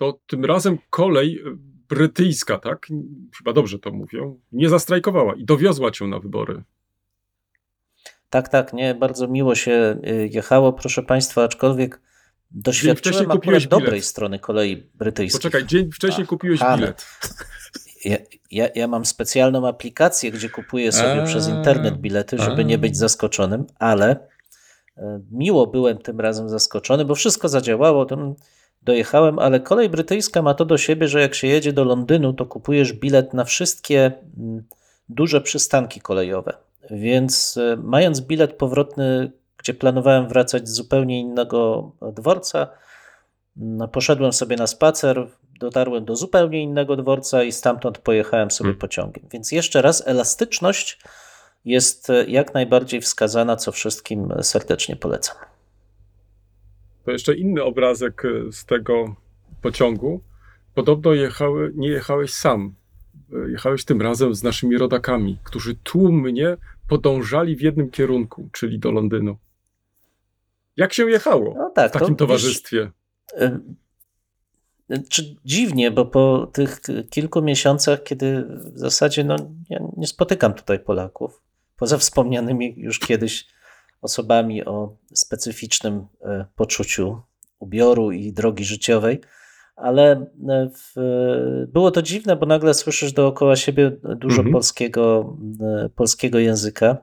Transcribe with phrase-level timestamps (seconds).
[0.00, 1.42] to tym razem kolej
[1.88, 2.86] brytyjska, tak?
[3.38, 6.62] Chyba dobrze to mówią, nie zastrajkowała i dowiozła cię na wybory.
[8.30, 12.00] Tak, tak, nie, bardzo miło się y, jechało, proszę Państwa, aczkolwiek
[12.50, 15.40] doświadczyłem akurat dobrej strony kolei brytyjskiej.
[15.40, 17.06] Poczekaj, dzień wcześniej Ach, kupiłeś bilet.
[18.04, 18.16] Ja,
[18.50, 22.96] ja, ja, mam specjalną aplikację, gdzie kupuję sobie A, przez internet bilety, żeby nie być
[22.96, 24.28] zaskoczonym, ale
[24.96, 28.06] e, miło byłem tym razem zaskoczony, bo wszystko zadziałało.
[28.06, 28.34] Tam
[28.82, 32.46] dojechałem, ale kolej brytyjska ma to do siebie, że jak się jedzie do Londynu, to
[32.46, 34.62] kupujesz bilet na wszystkie mm,
[35.08, 36.52] duże przystanki kolejowe.
[36.90, 42.66] Więc e, mając bilet powrotny, gdzie planowałem wracać z zupełnie innego dworca,
[43.56, 45.26] mm, poszedłem sobie na spacer,
[45.60, 48.80] dotarłem do zupełnie innego dworca i stamtąd pojechałem sobie hmm.
[48.80, 49.24] pociągiem.
[49.32, 50.98] Więc jeszcze raz, elastyczność
[51.64, 55.36] jest e, jak najbardziej wskazana, co wszystkim serdecznie polecam.
[57.04, 59.14] To jeszcze inny obrazek e, z tego
[59.62, 60.20] pociągu.
[60.74, 62.74] Podobno jechały, nie jechałeś sam.
[63.32, 66.56] E, jechałeś tym razem z naszymi rodakami, którzy tłumnie
[66.88, 69.36] podążali w jednym kierunku, czyli do Londynu.
[70.76, 72.78] Jak się jechało no tak, w takim to, towarzystwie?
[72.80, 72.90] Wiesz,
[75.08, 79.36] czy dziwnie, bo po tych kilku miesiącach, kiedy w zasadzie no,
[79.70, 81.42] ja nie spotykam tutaj Polaków,
[81.76, 83.46] poza wspomnianymi już kiedyś
[84.00, 87.20] osobami o specyficznym e, poczuciu
[87.58, 89.20] ubioru i drogi życiowej,
[89.76, 90.12] ale
[90.48, 90.94] e, w,
[91.68, 94.52] było to dziwne, bo nagle słyszysz dookoła siebie dużo mhm.
[94.52, 96.96] polskiego, e, polskiego języka.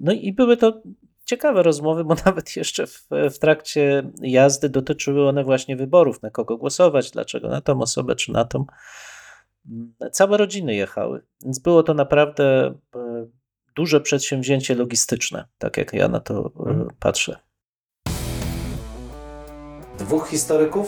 [0.00, 0.82] No i były to
[1.24, 6.56] ciekawe rozmowy, bo nawet jeszcze w, w, trakcie jazdy dotyczyły one właśnie wyborów, na kogo
[6.56, 8.64] głosować, dlaczego na tą osobę czy na tą.
[10.12, 12.74] Całe rodziny jechały, więc było to naprawdę
[13.76, 16.88] duże przedsięwzięcie logistyczne, tak jak ja na to e, mhm.
[16.98, 17.36] patrzę.
[19.98, 20.86] Dwóch historyków,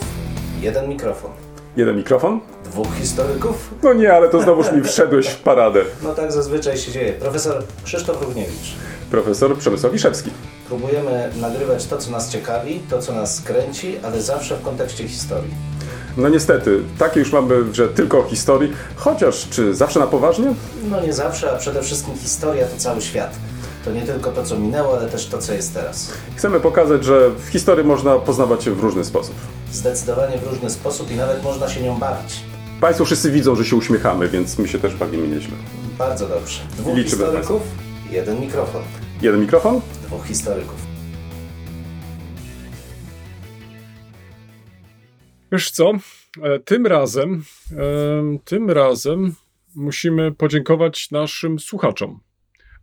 [0.61, 1.31] jeden mikrofon.
[1.77, 2.39] Jeden mikrofon?
[2.63, 3.73] Dwóch historyków?
[3.83, 5.81] No nie, ale to znowuż mi wszedłeś w paradę.
[6.03, 7.13] No tak zazwyczaj się dzieje.
[7.13, 8.75] Profesor Krzysztof Równiewicz
[9.11, 10.31] profesor Przemysław Wiszewski.
[10.67, 15.53] Próbujemy nagrywać to, co nas ciekawi, to, co nas kręci, ale zawsze w kontekście historii.
[16.17, 20.53] No niestety, takie już mamy, że tylko o historii, chociaż czy zawsze na poważnie?
[20.89, 23.35] No nie zawsze, a przede wszystkim historia to cały świat.
[23.85, 26.11] To nie tylko to, co minęło, ale też to, co jest teraz.
[26.35, 29.35] Chcemy pokazać, że w historii można poznawać się w różny sposób.
[29.73, 32.33] Zdecydowanie w różny sposób i nawet można się nią bawić.
[32.81, 35.55] Państwo wszyscy widzą, że się uśmiechamy, więc my się też bawimy nieźle.
[35.97, 36.59] Bardzo dobrze.
[36.77, 37.61] Dwóch historyków,
[38.11, 38.81] jeden mikrofon.
[39.21, 39.81] Jeden mikrofon?
[40.07, 40.84] Dwóch historyków.
[45.51, 45.91] Wiesz co,
[46.41, 49.35] e, tym razem, e, tym razem
[49.75, 52.19] musimy podziękować naszym słuchaczom.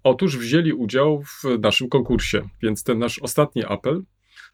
[0.02, 4.02] Otóż wzięli udział w naszym konkursie, więc ten nasz ostatni apel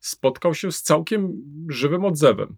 [0.01, 1.33] spotkał się z całkiem
[1.71, 2.57] żywym odzewem.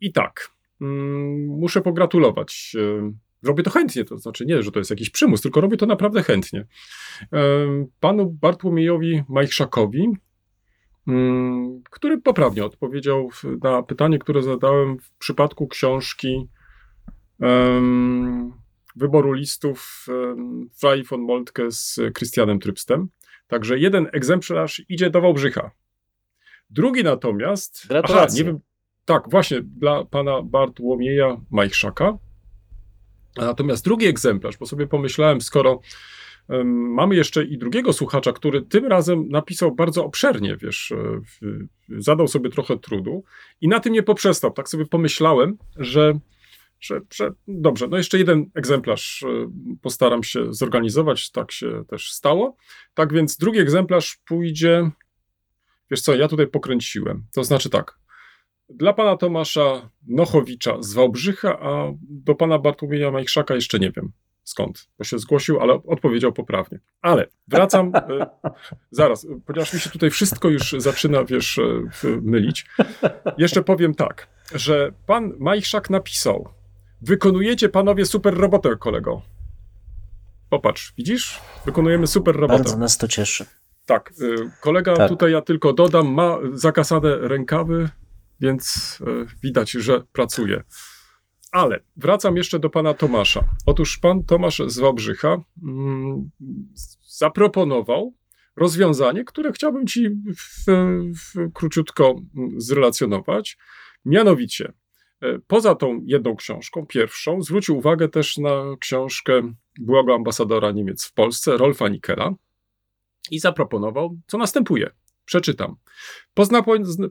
[0.00, 0.50] I tak,
[0.80, 3.12] mm, muszę pogratulować e,
[3.42, 6.22] Robię to chętnie, to znaczy nie, że to jest jakiś przymus, tylko robię to naprawdę
[6.22, 6.66] chętnie.
[8.00, 10.08] Panu Bartłomiejowi Majchrzakowi,
[11.90, 13.30] który poprawnie odpowiedział
[13.62, 16.48] na pytanie, które zadałem w przypadku książki
[18.96, 20.06] wyboru listów
[20.80, 23.08] Frei von Moltke z Christianem Trybstem.
[23.46, 25.70] Także jeden egzemplarz idzie do Wałbrzycha.
[26.70, 27.86] Drugi natomiast.
[27.88, 28.24] Gratulacje.
[28.24, 28.60] Aha, nie wiem.
[29.04, 32.18] Tak, właśnie dla pana Bartłomieja Majchrzaka
[33.36, 35.82] Natomiast drugi egzemplarz, bo sobie pomyślałem, skoro um,
[36.74, 41.20] mamy jeszcze i drugiego słuchacza, który tym razem napisał bardzo obszernie, wiesz, e,
[41.88, 43.24] zadał sobie trochę trudu
[43.60, 44.50] i na tym nie poprzestał.
[44.50, 46.18] Tak sobie pomyślałem, że,
[46.80, 49.50] że, że dobrze, no jeszcze jeden egzemplarz e,
[49.82, 52.56] postaram się zorganizować, tak się też stało.
[52.94, 54.90] Tak więc drugi egzemplarz pójdzie,
[55.90, 57.24] wiesz co, ja tutaj pokręciłem.
[57.34, 57.98] To znaczy tak,
[58.68, 64.12] dla pana Tomasza Nochowicza z Wałbrzycha, a do pana Bartłomieja Majchrzaka jeszcze nie wiem
[64.48, 66.80] skąd, bo się zgłosił, ale odpowiedział poprawnie.
[67.02, 68.26] Ale wracam, e,
[68.90, 72.66] zaraz, ponieważ mi się tutaj wszystko już zaczyna, wiesz, e, mylić.
[73.38, 76.48] Jeszcze powiem tak, że pan Majchrzak napisał,
[77.02, 79.22] wykonujecie panowie super robotę, kolego.
[80.50, 81.40] Popatrz, widzisz?
[81.66, 82.62] Wykonujemy super robotę.
[82.62, 83.46] Bardzo nas to cieszy.
[83.86, 85.08] Tak, e, kolega tak.
[85.08, 87.88] tutaj ja tylko dodam, ma zakasane rękawy,
[88.40, 88.98] więc
[89.42, 90.62] widać, że pracuje.
[91.52, 93.44] Ale wracam jeszcze do pana Tomasza.
[93.66, 96.30] Otóż pan Tomasz z Wałbrzycha mm,
[97.06, 98.14] zaproponował
[98.56, 100.64] rozwiązanie, które chciałbym ci w,
[101.14, 102.14] w, króciutko
[102.56, 103.58] zrelacjonować.
[104.04, 104.72] Mianowicie,
[105.20, 111.12] e, poza tą jedną książką, pierwszą, zwrócił uwagę też na książkę byłego ambasadora Niemiec w
[111.12, 112.34] Polsce, Rolfa Nikela,
[113.30, 114.90] i zaproponował, co następuje.
[115.24, 115.76] Przeczytam.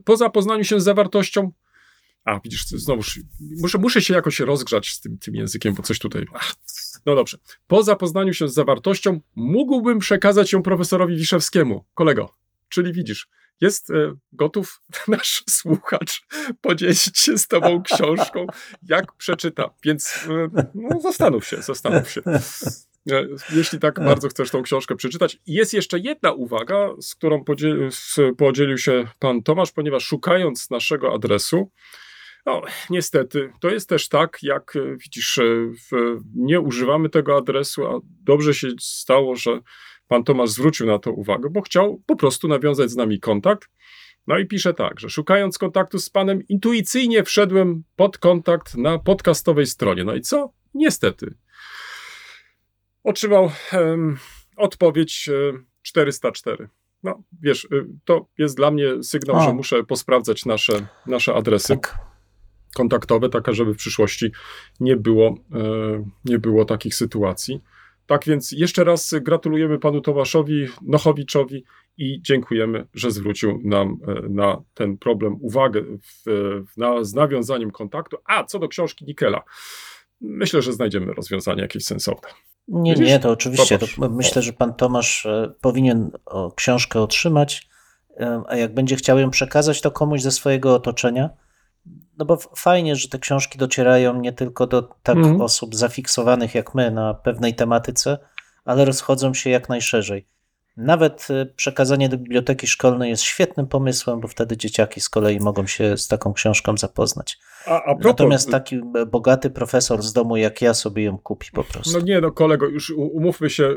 [0.04, 1.52] Po, zapoznaniu się z zawartością
[2.28, 6.26] A, widzisz, znowuż muszę, muszę się jakoś rozgrzać z tym, tym językiem, bo coś tutaj.
[6.34, 6.54] Ach,
[7.06, 7.38] no dobrze.
[7.66, 12.34] Po zapoznaniu się z zawartością mógłbym przekazać ją profesorowi Wiszewskiemu, kolego.
[12.68, 13.28] Czyli widzisz,
[13.60, 16.22] jest e, gotów nasz słuchacz
[16.60, 18.46] podzielić się z tobą książką,
[18.82, 19.70] jak przeczyta.
[19.84, 22.22] Więc e, no, zastanów się, zastanów się.
[22.26, 25.38] E, Jeśli tak bardzo chcesz tą książkę przeczytać.
[25.46, 31.14] Jest jeszcze jedna uwaga, z którą podzielił, z, podzielił się pan Tomasz, ponieważ szukając naszego
[31.14, 31.70] adresu,
[32.48, 35.42] no, niestety, to jest też tak, jak e, widzisz, e,
[35.90, 39.60] w, nie używamy tego adresu, a dobrze się stało, że
[40.06, 43.68] pan Tomasz zwrócił na to uwagę, bo chciał po prostu nawiązać z nami kontakt.
[44.26, 49.66] No i pisze tak, że szukając kontaktu z panem, intuicyjnie wszedłem pod kontakt na podcastowej
[49.66, 50.04] stronie.
[50.04, 50.52] No i co?
[50.74, 51.34] Niestety.
[53.04, 54.18] Otrzymał em,
[54.56, 56.68] odpowiedź e, 404.
[57.02, 59.42] No, wiesz, y, to jest dla mnie sygnał, O.
[59.42, 62.07] że muszę posprawdzać nasze, nasze adresy Tak.
[62.74, 64.32] Kontaktowe, taka, żeby w przyszłości
[64.80, 67.60] nie było, e, nie było takich sytuacji.
[68.06, 71.64] Tak więc jeszcze raz gratulujemy panu Tomaszowi Nochowiczowi
[71.98, 76.26] i dziękujemy, że zwrócił nam e, na ten problem uwagę w,
[76.76, 78.16] na, z nawiązaniem kontaktu.
[78.24, 79.42] A co do książki Nikela,
[80.20, 82.28] myślę, że znajdziemy rozwiązanie jakieś sensowne.
[82.68, 83.08] Nie, Widzisz?
[83.08, 83.78] nie, to oczywiście.
[83.78, 86.10] To myślę, że pan Tomasz e, powinien
[86.56, 87.68] książkę otrzymać,
[88.46, 91.30] a jak będzie chciał ją przekazać, to komuś ze swojego otoczenia.
[92.18, 95.40] No bo fajnie, że te książki docierają nie tylko do tak Mhm.
[95.40, 98.18] osób zafiksowanych jak my na pewnej tematyce,
[98.64, 100.26] ale rozchodzą się jak najszerzej.
[100.76, 105.66] Nawet e, przekazanie do biblioteki szkolnej jest świetnym pomysłem, bo wtedy dzieciaki z kolei mogą
[105.66, 107.38] się z taką książką zapoznać.
[107.66, 111.48] A, a propos, Natomiast taki e, bogaty profesor z domu jak ja sobie ją kupi
[111.52, 111.98] po prostu.
[111.98, 113.74] No nie, no kolego, już umówmy się,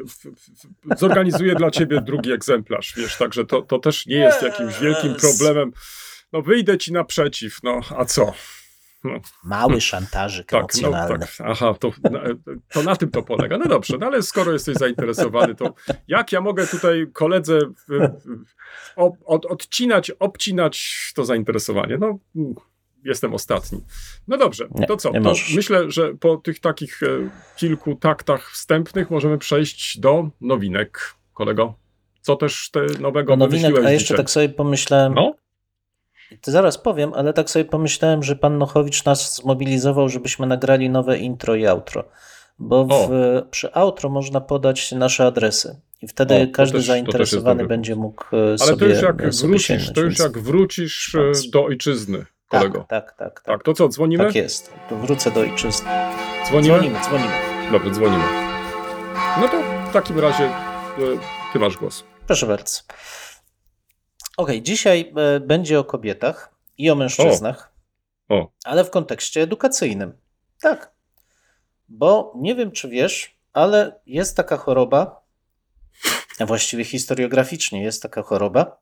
[0.98, 5.72] zorganizuję dla ciebie drugi egzemplarz, wiesz, także to, to też nie jest jakimś wielkim problemem.
[6.34, 8.34] No wyjdę ci naprzeciw, no a co?
[9.44, 11.20] Mały szantażyk Tak, no emocjonalny.
[11.20, 12.22] tak, aha, to na,
[12.74, 13.58] to na tym to polega.
[13.58, 15.74] No dobrze, no ale skoro jesteś zainteresowany, to
[16.08, 17.60] jak ja mogę tutaj koledze
[18.96, 21.98] ob, od, odcinać, obcinać to zainteresowanie?
[21.98, 22.20] No,
[23.04, 23.82] jestem ostatni.
[24.28, 25.12] No dobrze, Nie, to co?
[25.12, 27.08] To myślę, że po tych takich e,
[27.58, 31.74] kilku taktach wstępnych możemy przejść do nowinek, kolego.
[32.22, 34.18] Co też te nowego Do nowinek, a jeszcze dzisiaj?
[34.18, 35.36] tak sobie pomyślałem, No,
[36.38, 41.18] to zaraz powiem, ale tak sobie pomyślałem, że pan Nochowicz nas zmobilizował, żebyśmy nagrali nowe
[41.18, 42.04] intro i outro.
[42.60, 43.10] Bo w,
[43.52, 45.76] przy outro można podać nasze adresy.
[46.02, 49.50] I wtedy O, każdy też- zainteresowany będzie mógł e, ale sobie to już jak sobie
[49.50, 52.86] wrócisz, sięgnąć, to już jak wrócisz e, do ojczyzny, kolego.
[52.90, 53.44] Tak, tak, tak, tak.
[53.46, 54.26] Tak, to co, dzwonimy?
[54.26, 54.74] Tak jest.
[54.90, 55.90] To wrócę do ojczyzny.
[56.48, 56.76] Dzwonimy?
[56.76, 57.32] Dzwonimy, dzwonimy.
[57.72, 58.24] Dobrze, dzwonimy.
[59.42, 59.58] No to
[59.90, 60.52] w takim razie e,
[61.54, 62.04] ty masz głos.
[62.28, 62.80] Proszę bardzo.
[64.38, 67.72] Okej, dzisiaj e, będzie o kobietach i o mężczyznach,
[68.30, 68.52] O.
[68.64, 70.14] ale w kontekście edukacyjnym.
[70.62, 70.92] Tak.
[71.90, 75.22] Bo nie wiem, czy wiesz, ale jest taka choroba,
[76.40, 78.78] a właściwie historiograficznie jest taka choroba,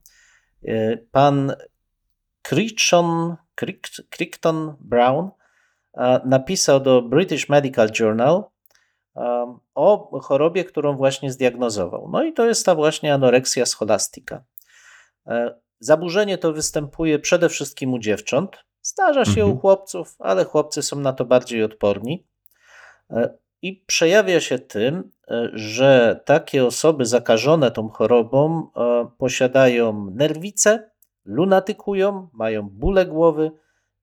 [0.65, 1.53] e, pan
[2.43, 5.31] Crichton, Cricht- Crichton Brown
[5.95, 8.45] e, napisał do British Medical Journal
[9.75, 12.09] o chorobie, którą właśnie zdiagnozował.
[12.13, 14.45] No i to jest ta właśnie anoreksja scholastica.
[15.27, 18.57] E, Zaburzenie to występuje przede wszystkim u dziewcząt.
[18.83, 19.53] Zdarza się Mhm.
[19.53, 22.27] u chłopców, ale chłopcy są na to bardziej odporni.
[23.63, 30.91] E, I przejawia się tym, e, że takie osoby zakażone tą chorobą e, posiadają nerwice,
[31.25, 33.51] lunatykują, mają bóle głowy,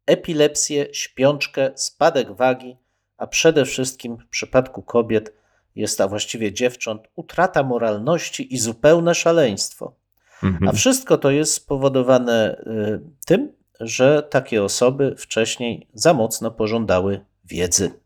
[0.06, 2.78] epilepsję, śpiączkę, spadek wagi,
[3.18, 5.34] a przede wszystkim w przypadku kobiet
[5.76, 9.96] jest, a właściwie dziewcząt, utrata moralności i zupełne szaleństwo.
[10.44, 10.70] Mhm.
[10.70, 18.03] A wszystko to jest spowodowane y, tym, że takie osoby wcześniej za mocno pożądały wiedzy.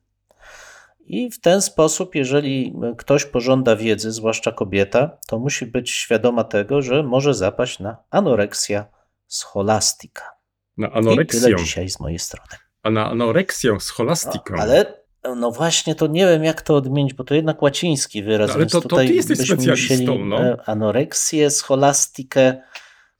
[1.07, 6.81] I w ten sposób, jeżeli ktoś pożąda wiedzy, zwłaszcza kobieta, to musi być świadoma tego,
[6.81, 8.85] że może zapaść na anoreksja
[9.27, 10.23] scholastica.
[10.77, 11.41] Na I anoreksję.
[11.41, 12.49] tyle dzisiaj z mojej strony.
[12.83, 14.53] A na anoreksję scholastiką.
[14.55, 14.93] No, ale
[15.35, 18.49] no właśnie, to nie wiem, jak to odmienić, bo to jednak łaciński wyraz.
[18.49, 20.39] No, ale to- to tutaj ty jesteś specjalistą, no.
[20.39, 22.61] e, Anoreksję, scholastikę.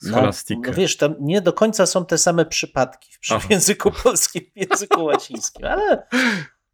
[0.03, 0.61] Scholastikę.
[0.63, 3.39] No, no wiesz, tam nie do końca są te same przypadki w, Aha.
[3.47, 6.07] w języku polskim, w języku łacińskim, ale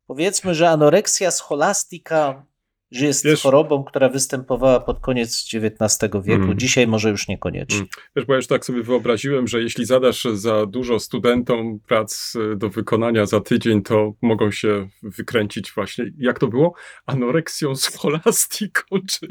[0.08, 2.46] powiedzmy, że anoreksja scholastika
[2.94, 6.44] że jest Wiesz- chorobą, która występowała pod koniec XIX wieku.
[6.44, 6.60] Mm.
[6.60, 7.78] Dzisiaj może już niekoniecznie.
[7.78, 7.88] Mm.
[8.16, 12.56] Wiesz, bo ja już tak sobie wyobraziłem, że jeśli zadasz za dużo studentom prac y,
[12.56, 16.74] do wykonania za tydzień, to mogą się wykręcić właśnie, jak to było?
[17.06, 19.28] Anoreksją scholastiką, czy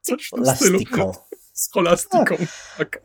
[0.00, 0.78] coś w tym stylu.
[0.78, 1.12] Plastiką.
[1.52, 2.36] Scholastiką,
[2.78, 3.02] tak.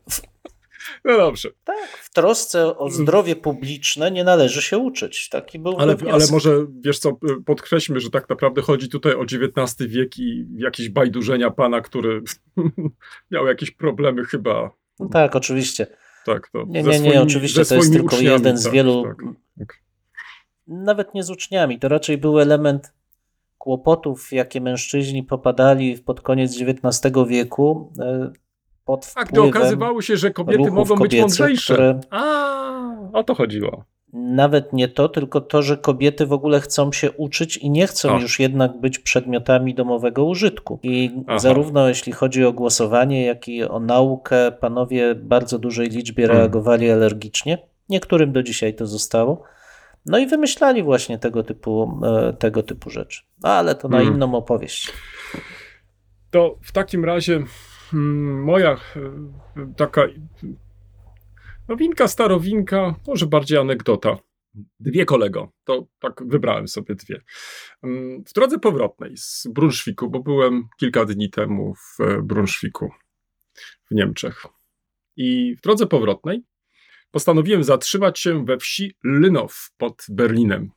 [1.04, 5.28] No dobrze, Tak, w trosce o zdrowie publiczne nie należy się uczyć.
[5.28, 9.22] Taki był ale, ale może, wiesz co, y, podkreślmy, że tak naprawdę chodzi tutaj o
[9.22, 12.22] XIX wiek i jakieś bajdurzenia pana, który
[13.30, 15.86] miał jakieś problemy chyba, No tak, oczywiście.
[16.26, 19.02] tak, to Nie, nie, nie, swoimi- oczywiście to jest tylko uczniami, jeden z tak, wielu.
[19.04, 19.16] tak,
[19.58, 19.78] tak.
[20.66, 21.78] Nawet nie z uczniami.
[21.78, 22.92] To raczej był element
[23.58, 27.92] kłopotów, jakie mężczyźni popadali pod koniec XIX wieku.
[28.88, 31.74] Pod A gdy wpływem okazywało się, że kobiety mogą być mądrzejsze.
[31.74, 33.84] które- A, o to chodziło.
[34.12, 38.14] Nawet nie to, tylko to, że kobiety w ogóle chcą się uczyć i nie chcą
[38.16, 38.18] O.
[38.20, 40.80] już jednak być przedmiotami domowego użytku.
[40.82, 41.38] I Aha.
[41.38, 46.38] zarówno jeśli chodzi o głosowanie, jak i o naukę, panowie w bardzo dużej liczbie Hmm.
[46.38, 47.58] reagowali alergicznie.
[47.88, 49.42] Niektórym do dzisiaj to zostało.
[50.06, 53.22] No i wymyślali właśnie tego typu, e, tego typu rzeczy.
[53.42, 54.14] Ale to na Hmm.
[54.14, 54.92] inną opowieść.
[56.30, 57.40] To w takim razie
[57.92, 58.76] moja e,
[59.76, 60.02] taka
[61.68, 64.18] nowinka, starowinka, może bardziej anegdota.
[64.80, 67.20] Dwie kolego, to tak wybrałem sobie dwie.
[67.82, 72.90] Mm, W drodze powrotnej z Brunszwiku, bo byłem kilka dni temu w e, Brunszwiku
[73.90, 74.46] w Niemczech.
[75.16, 76.42] I w drodze powrotnej
[77.10, 80.70] postanowiłem zatrzymać się we wsi Lynow pod Berlinem.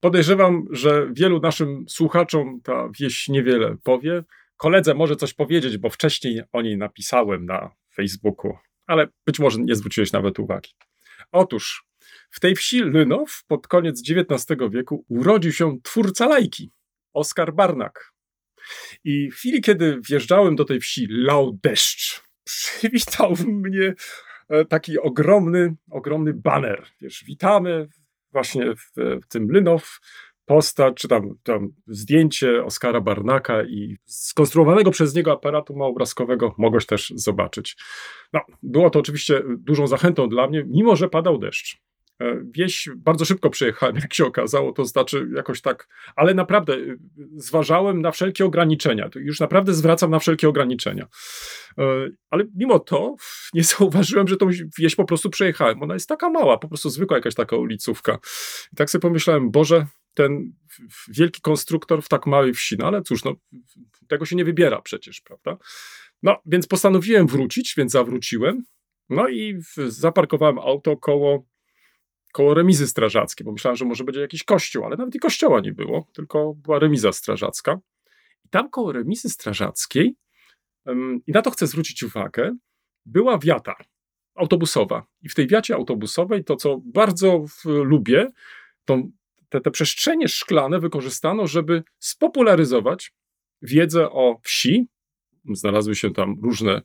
[0.00, 4.24] Podejrzewam, że wielu naszym słuchaczom ta wieś niewiele powie.
[4.62, 9.74] Koledze może coś powiedzieć, bo wcześniej o niej napisałem na Facebooku, ale być może nie
[9.74, 10.70] zwróciłeś nawet uwagi.
[11.32, 11.84] Otóż
[12.30, 16.72] w tej wsi Lynow pod koniec XIX wieku urodził się twórca lajki,
[17.12, 18.12] Oskar Barnak.
[19.04, 22.22] I w chwili, kiedy wjeżdżałem do tej wsi, lał deszcz.
[22.44, 23.94] Przywitał mnie
[24.48, 26.86] e, taki ogromny, ogromny baner.
[27.00, 27.88] Wiesz, witamy
[28.32, 30.00] właśnie w, w tym Lynow,
[30.46, 37.12] postać, czy tam, tam zdjęcie Oskara Barnaka i skonstruowanego przez niego aparatu małobrazkowego mogłeś też
[37.16, 37.76] zobaczyć.
[38.32, 41.82] No, było to oczywiście dużą zachętą dla mnie, mimo że padał deszcz.
[42.22, 46.98] E, Wieś bardzo szybko przejechałem, jak się okazało, to znaczy jakoś tak, ale naprawdę y,
[47.36, 49.10] zważałem na wszelkie ograniczenia.
[49.14, 51.06] Już naprawdę zwracam na wszelkie ograniczenia.
[51.78, 51.84] E,
[52.30, 53.14] Ale mimo to
[53.54, 55.82] nie zauważyłem, że tą wieś po prostu przejechałem.
[55.82, 58.18] Ona jest taka mała, po prostu zwykła jakaś taka ulicówka.
[58.72, 60.52] I tak sobie pomyślałem, Boże, ten
[61.08, 63.34] wielki konstruktor w tak małej wsi, no ale cóż, no,
[64.08, 65.56] tego się nie wybiera przecież, prawda?
[66.22, 68.62] No, więc postanowiłem wrócić, więc zawróciłem.
[69.08, 71.46] No i zaparkowałem auto koło,
[72.32, 75.72] koło remizy strażackiej, bo myślałem, że może będzie jakiś kościół, ale nawet i kościoła nie
[75.72, 77.80] było, tylko była remiza strażacka.
[78.44, 80.16] I tam koło remizy strażackiej,
[80.86, 82.56] em, i na to chcę zwrócić uwagę,
[83.06, 83.74] była wiata
[84.34, 85.06] autobusowa.
[85.22, 88.26] I w tej wiacie autobusowej to, co bardzo w, lubię,
[88.84, 89.02] to
[89.52, 93.12] te, te przestrzenie szklane wykorzystano, żeby spopularyzować
[93.62, 94.88] wiedzę o wsi.
[95.54, 96.82] Znalazły się tam różne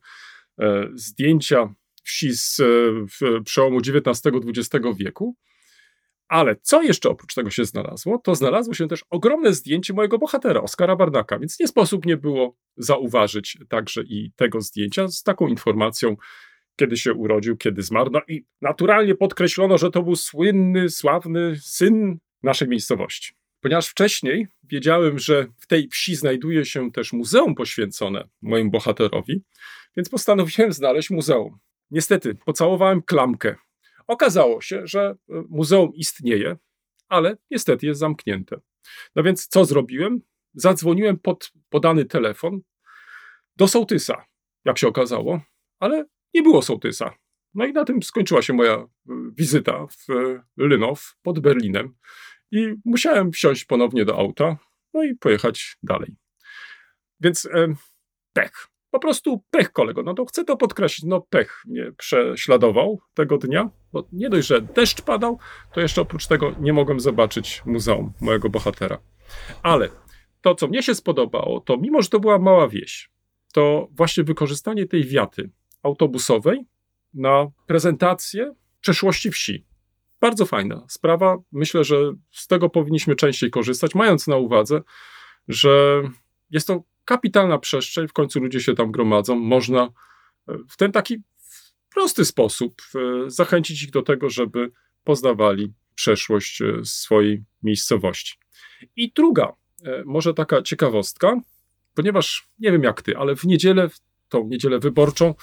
[0.60, 5.36] e, zdjęcia wsi z e, przełomu XIX-XX wieku.
[6.28, 8.18] Ale co jeszcze oprócz tego się znalazło?
[8.18, 12.56] To znalazło się też ogromne zdjęcie mojego bohatera, Oskara Barnaka, więc nie sposób nie było
[12.78, 16.16] zauważyć także i tego zdjęcia z taką informacją,
[16.76, 18.12] kiedy się urodził, kiedy zmarł.
[18.12, 23.34] No i naturalnie podkreślono, że to był słynny, sławny syn naszej miejscowości.
[23.62, 29.44] Ponieważ wcześniej wiedziałem, że w tej wsi znajduje się też muzeum poświęcone mojemu bohaterowi,
[29.98, 31.58] więc postanowiłem znaleźć muzeum.
[31.92, 33.56] Niestety, pocałowałem klamkę.
[34.08, 35.16] Okazało się, że e,
[35.50, 36.58] muzeum istnieje,
[37.10, 38.60] ale niestety jest zamknięte.
[39.16, 40.22] No więc co zrobiłem?
[40.54, 42.62] Zadzwoniłem pod podany telefon
[43.56, 44.26] do sołtysa,
[44.66, 45.42] jak się okazało,
[45.80, 47.14] ale nie było sołtysa.
[47.54, 48.88] No i na tym skończyła się moja e,
[49.38, 51.96] wizyta w e, Lynow pod Berlinem
[52.52, 54.58] i musiałem wsiąść ponownie do auta,
[54.94, 56.16] no i pojechać dalej.
[57.20, 57.68] Więc e,
[58.34, 58.68] pech.
[58.92, 60.04] Po prostu pech, kolego.
[60.04, 61.06] No to chcę to podkreślić.
[61.06, 65.40] No pech mnie prześladował tego dnia, bo nie dość, że deszcz padał,
[65.74, 68.98] to jeszcze oprócz tego nie mogłem zobaczyć muzeum mojego bohatera.
[69.64, 69.90] Ale
[70.42, 73.10] to, co mnie się spodobało, to mimo, że to była mała wieś,
[73.54, 75.50] to właśnie wykorzystanie tej wiaty
[75.84, 76.66] autobusowej
[77.14, 79.66] na prezentację przeszłości wsi.
[80.22, 81.38] Bardzo fajna sprawa.
[81.52, 84.82] Myślę, że z tego powinniśmy częściej korzystać, mając na uwadze,
[85.48, 86.02] że
[86.50, 89.36] jest to kapitalna przestrzeń, w końcu ludzie się tam gromadzą.
[89.36, 91.18] Można e, w ten taki
[91.94, 94.72] prosty sposób e, zachęcić ich do tego, żeby
[95.04, 98.38] poznawali przeszłość e, swojej miejscowości.
[98.96, 99.54] I druga
[100.06, 101.42] może taka ciekawostka,
[101.94, 105.36] ponieważ nie wiem jak ty, ale w niedzielę, w tą niedzielę wyborczą,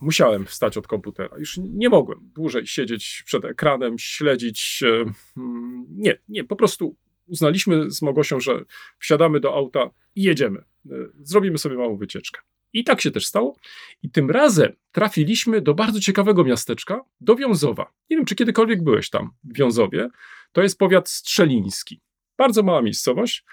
[0.00, 1.38] musiałem wstać od komputera.
[1.38, 4.82] Już nie mogłem dłużej siedzieć przed ekranem, śledzić.
[4.86, 5.04] e,
[5.36, 8.64] mm, Nie, nie, po prostu uznaliśmy z Mogosią, że
[8.98, 10.58] wsiadamy do auta i jedziemy.
[10.58, 12.40] E, Zrobimy sobie małą wycieczkę.
[12.72, 13.56] I tak się też stało.
[14.02, 17.92] I tym razem trafiliśmy do bardzo ciekawego miasteczka, do Wiązowa.
[18.10, 20.08] Nie wiem, czy kiedykolwiek byłeś tam, w Wiązowie.
[20.52, 22.00] To jest powiat strzeliński.
[22.38, 23.44] Bardzo mała miejscowość.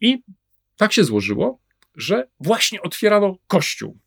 [0.00, 0.22] I
[0.76, 1.60] tak się złożyło,
[1.94, 3.98] że właśnie otwierano kościół.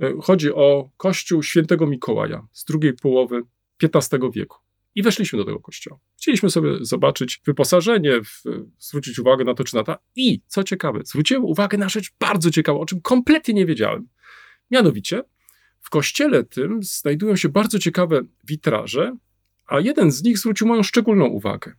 [0.00, 3.42] E, Chodzi o kościół świętego Mikołaja z drugiej połowy
[3.82, 4.58] XV wieku.
[4.94, 6.00] I weszliśmy do tego kościoła.
[6.16, 8.42] Chcieliśmy sobie zobaczyć wyposażenie, w,
[8.78, 9.96] zwrócić uwagę na to czy na to.
[10.16, 14.08] I co ciekawe, zwróciłem uwagę na rzecz bardzo ciekawą, o czym kompletnie nie wiedziałem.
[14.70, 15.22] Mianowicie,
[15.80, 19.16] w kościele tym znajdują się bardzo ciekawe witraże,
[19.66, 21.72] a jeden z nich zwrócił moją szczególną uwagę.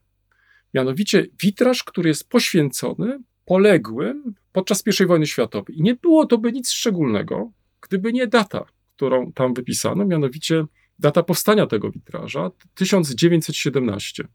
[0.73, 5.77] Mianowicie witraż, który jest poświęcony poległym podczas I wojny światowej.
[5.79, 10.65] I nie było to by nic szczególnego, gdyby nie data, którą tam wypisano, mianowicie
[10.99, 14.27] data powstania tego witraża 1917.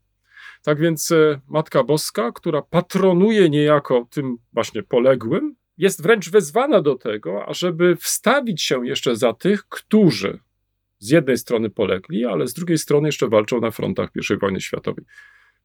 [0.62, 6.94] Tak więc e, Matka Boska, która patronuje niejako tym właśnie poległym, jest wręcz wezwana do
[6.94, 10.38] tego, ażeby wstawić się jeszcze za tych, którzy
[10.98, 15.04] z jednej strony polegli, ale z drugiej strony jeszcze walczą na frontach I wojny światowej.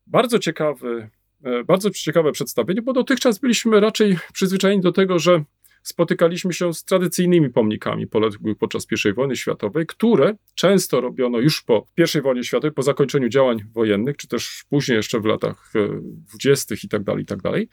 [0.07, 1.09] Bardzo ciekawy,
[1.43, 5.43] e, bardzo ciekawe przedstawienie, bo dotychczas byliśmy raczej przyzwyczajeni do tego, że
[5.89, 11.85] spotykaliśmy się z tradycyjnymi pomnikami poległych podczas I wojny światowej, które często robiono już po
[12.17, 16.83] I wojnie światowej, po zakończeniu działań wojennych, czy też później jeszcze w latach e, dwudziestych
[16.83, 17.69] i tak dalej, i tak dalej.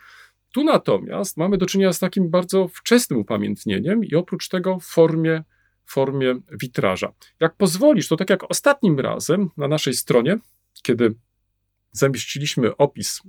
[0.52, 5.44] Tu natomiast mamy do czynienia z takim bardzo wczesnym upamiętnieniem i oprócz tego w formie,
[5.86, 7.12] formie witraża.
[7.40, 10.38] Jak pozwolisz, to tak jak ostatnim razem na naszej stronie,
[10.82, 11.14] kiedy
[11.92, 13.28] zamieściliśmy opis e,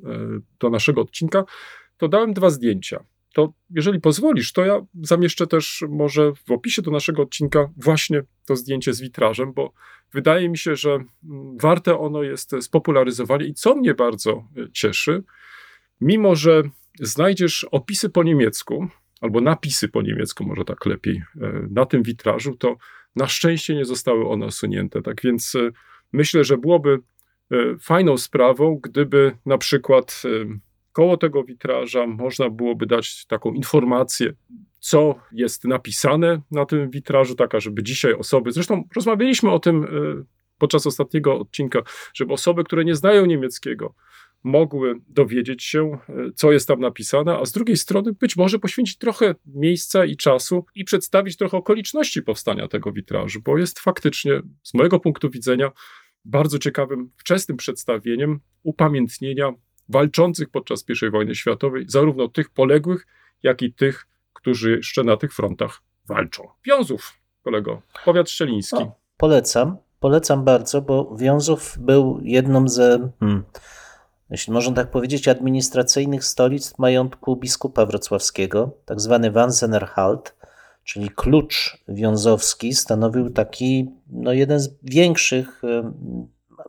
[0.60, 1.44] do naszego odcinka,
[1.98, 3.04] to dałem dwa zdjęcia
[3.38, 8.56] to jeżeli pozwolisz, to ja zamieszczę też może w opisie do naszego odcinka właśnie to
[8.56, 9.74] zdjęcie z witrażem, bo
[10.14, 15.24] wydaje mi się, że mm, warte ono jest spopularyzowania i co mnie bardzo e, cieszy,
[16.02, 16.64] mimo że
[17.00, 18.88] znajdziesz opisy po niemiecku,
[19.22, 22.78] albo napisy po niemiecku, może tak lepiej, e, na tym witrażu, to
[23.16, 25.02] na szczęście nie zostały one usunięte.
[25.02, 25.72] Tak więc e,
[26.14, 27.00] myślę, że byłoby
[27.82, 30.24] fajną sprawą, gdyby na przykład
[30.98, 34.34] koło tego witraża można byłoby dać taką informację,
[34.80, 39.88] co jest napisane na tym witrażu, taka, żeby dzisiaj osoby, zresztą rozmawialiśmy o tym
[40.58, 41.82] podczas ostatniego odcinka,
[42.14, 43.94] żeby osoby, które nie znają niemieckiego,
[44.44, 45.98] mogły dowiedzieć się,
[46.36, 50.66] co jest tam napisane, a z drugiej strony być może poświęcić trochę miejsca i czasu
[50.76, 55.72] i przedstawić trochę okoliczności powstania tego witrażu, bo jest faktycznie, z mojego punktu widzenia,
[56.26, 59.54] bardzo ciekawym, wczesnym przedstawieniem upamiętnienia
[59.90, 63.08] walczących podczas I wojny światowej, zarówno tych poległych,
[63.44, 66.48] jak i tych, którzy jeszcze na tych frontach walczą.
[66.68, 68.78] Wiązów, kolego, powiat szczeliński.
[68.78, 73.44] O, polecam, polecam bardzo, bo Wiązów był jedną ze, hmm,
[74.30, 80.36] jeśli można tak powiedzieć, administracyjnych stolic majątku biskupa wrocławskiego, tak zwany Wanzenerhalt,
[80.84, 85.62] czyli klucz wiązowski, stanowił taki no, jeden z większych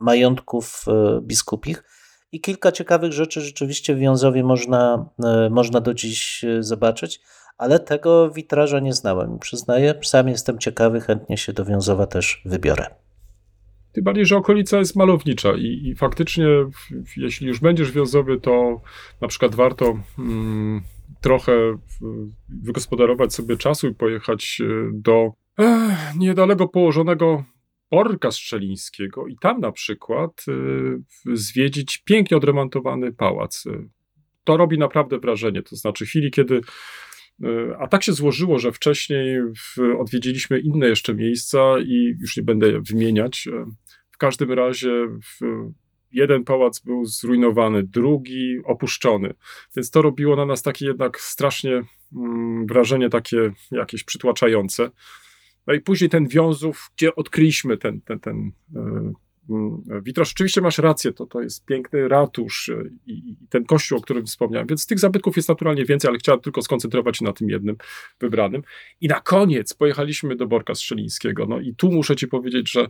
[0.00, 0.84] majątków
[1.22, 1.84] biskupich
[2.32, 5.08] i kilka ciekawych rzeczy rzeczywiście w Wiązowie można,
[5.50, 7.20] można do dziś zobaczyć,
[7.58, 9.38] ale tego witraża nie znałem.
[9.38, 12.86] Przyznaję, sam jestem ciekawy, chętnie się do Wiązowa też wybiorę.
[13.92, 16.46] Tym bardziej, że okolica jest malownicza i, i faktycznie,
[17.16, 18.80] jeśli już będziesz w Wiązowie, to
[19.20, 20.82] na przykład warto mm,
[21.20, 21.52] trochę
[22.48, 24.62] wygospodarować sobie czasu i pojechać
[24.92, 27.44] do eh, niedaleko położonego
[27.90, 33.64] Orka Strzelińskiego i tam na przykład y, zwiedzić pięknie odremontowany pałac.
[34.44, 35.62] To robi naprawdę wrażenie.
[35.62, 36.60] To znaczy, w chwili, kiedy.
[37.44, 39.38] Y, a tak się złożyło, że wcześniej
[39.98, 43.48] odwiedziliśmy inne jeszcze miejsca i już nie będę wymieniać.
[44.10, 45.06] W każdym razie
[46.12, 49.34] jeden pałac był zrujnowany, drugi opuszczony.
[49.76, 51.82] Więc to robiło na nas takie jednak strasznie
[52.16, 54.90] mm, wrażenie takie jakieś przytłaczające.
[55.68, 59.12] No i później ten wiązów, gdzie odkryliśmy ten, ten, ten yy,
[60.02, 60.32] witraż.
[60.32, 64.26] Oczywiście masz rację, to, to jest piękny ratusz e, i, i, ten kościół, o którym
[64.26, 64.66] wspomniałem.
[64.66, 67.76] Więc tych zabytków jest naturalnie więcej, ale chciałem tylko skoncentrować się na tym jednym
[68.20, 68.62] wybranym.
[69.00, 71.46] I na koniec pojechaliśmy do Borka Strzelińskiego.
[71.46, 72.86] No i tu muszę ci powiedzieć, że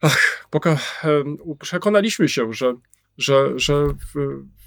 [0.00, 1.14] ach, poka-
[1.60, 2.74] przekonaliśmy się, że
[3.18, 3.84] że, że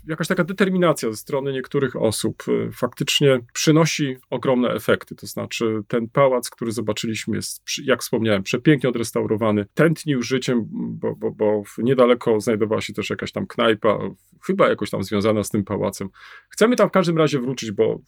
[0.07, 5.15] jakaś taka determinacja ze strony niektórych osób y, faktycznie przynosi ogromne efekty.
[5.15, 11.31] To znaczy, ten pałac, który zobaczyliśmy, jest, jak wspomniałem, przepięknie odrestaurowany, tętnił życiem, bo, bo,
[11.31, 13.99] bo niedaleko znajdowała się też jakaś tam knajpa,
[14.45, 16.09] chyba jakoś tam związana z tym pałacem.
[16.49, 18.01] Chcemy tam w każdym razie wrócić, bo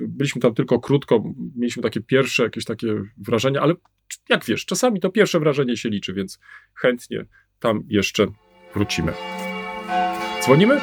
[0.00, 1.24] byliśmy tam tylko krótko,
[1.56, 3.74] mieliśmy takie pierwsze jakieś takie wrażenia, ale
[4.28, 6.38] jak wiesz, czasami to pierwsze wrażenie się liczy, więc
[6.74, 7.26] chętnie
[7.60, 8.26] tam jeszcze
[8.74, 9.12] wrócimy.
[10.46, 10.80] Dzwonimy?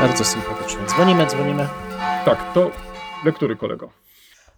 [0.00, 0.86] Bardzo sympatycznie.
[0.86, 1.68] Dzwonimy, dzwonimy.
[2.24, 2.70] Tak, to
[3.24, 3.90] lektury kolego.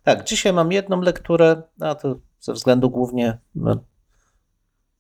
[0.05, 3.85] Tak, dzisiaj mam jedną lekturę, a to ze względu głównie no,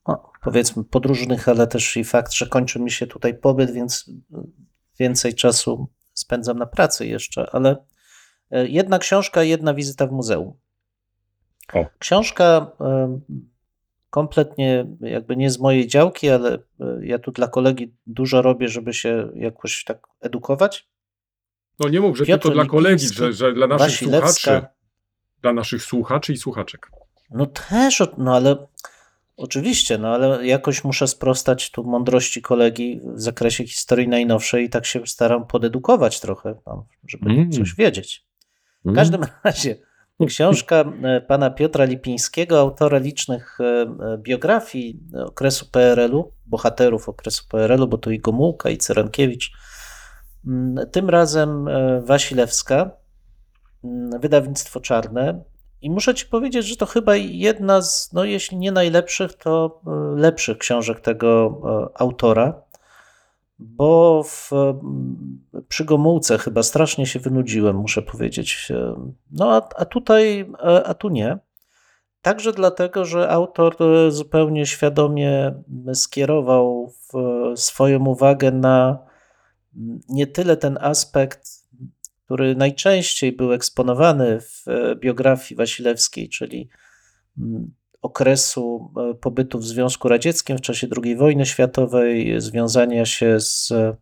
[0.08, 4.10] no, powiedzmy podróżnych, ale też i fakt, że kończy mi się tutaj pobyt, więc
[4.98, 7.84] więcej czasu spędzam na pracy jeszcze, ale
[8.50, 10.52] e, jedna książka, jedna wizyta w muzeum.
[11.72, 11.86] O.
[11.98, 12.72] Książka
[14.10, 18.94] kompletnie jakby nie z mojej działki, ale e, ja tu dla kolegi dużo robię, żeby
[18.94, 20.88] się jakoś tak edukować.
[21.80, 24.30] No nie mów, że Piotr tylko dla kolegi, że, że dla naszych Wasilewska.
[24.50, 24.66] słuchaczy.
[25.42, 26.90] Dla naszych słuchaczy i słuchaczek.
[27.30, 28.66] No też, no ale
[29.36, 34.86] oczywiście, no ale jakoś muszę sprostać tu mądrości kolegi w zakresie historii najnowszej i tak
[34.86, 37.52] się staram podedukować trochę, no, żeby Mm.
[37.52, 38.26] coś wiedzieć.
[38.84, 39.76] W każdym razie
[40.26, 47.88] książka e, pana Piotra Lipińskiego, autora licznych e, e, biografii okresu PRL-u, bohaterów okresu PRL-u,
[47.88, 49.52] bo to i Gomułka, i Cyrankiewicz.
[50.46, 51.68] Mm, Tym razem
[52.02, 52.90] Wasilewska,
[53.84, 55.44] mm, wydawnictwo czarne.
[55.80, 59.80] I muszę ci powiedzieć, że to chyba jedna z, no jeśli nie najlepszych, to
[60.16, 61.60] lepszych książek tego
[61.94, 62.62] autora,
[63.58, 68.68] bo w, mm, przy Gomułce chyba strasznie się wynudziłem, muszę powiedzieć.
[68.70, 68.94] E,
[69.30, 71.38] No a, a tutaj, e, a tu nie.
[72.22, 75.62] Także dlatego, że autor e, zupełnie świadomie
[75.94, 78.98] skierował w- swoją uwagę na
[79.76, 81.48] mm, nie tyle ten aspekt,
[82.24, 84.64] który najczęściej był eksponowany w
[85.00, 86.68] biografii Wasilewskiej, czyli
[87.38, 93.70] mm, okresu e, pobytu w Związku Radzieckim w czasie II wojny światowej, związania się z
[93.72, 93.96] e,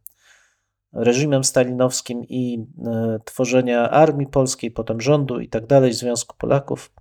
[0.93, 6.93] reżimem stalinowskim i e, tworzenia armii polskiej, potem rządu i tak dalej, Związku Polaków.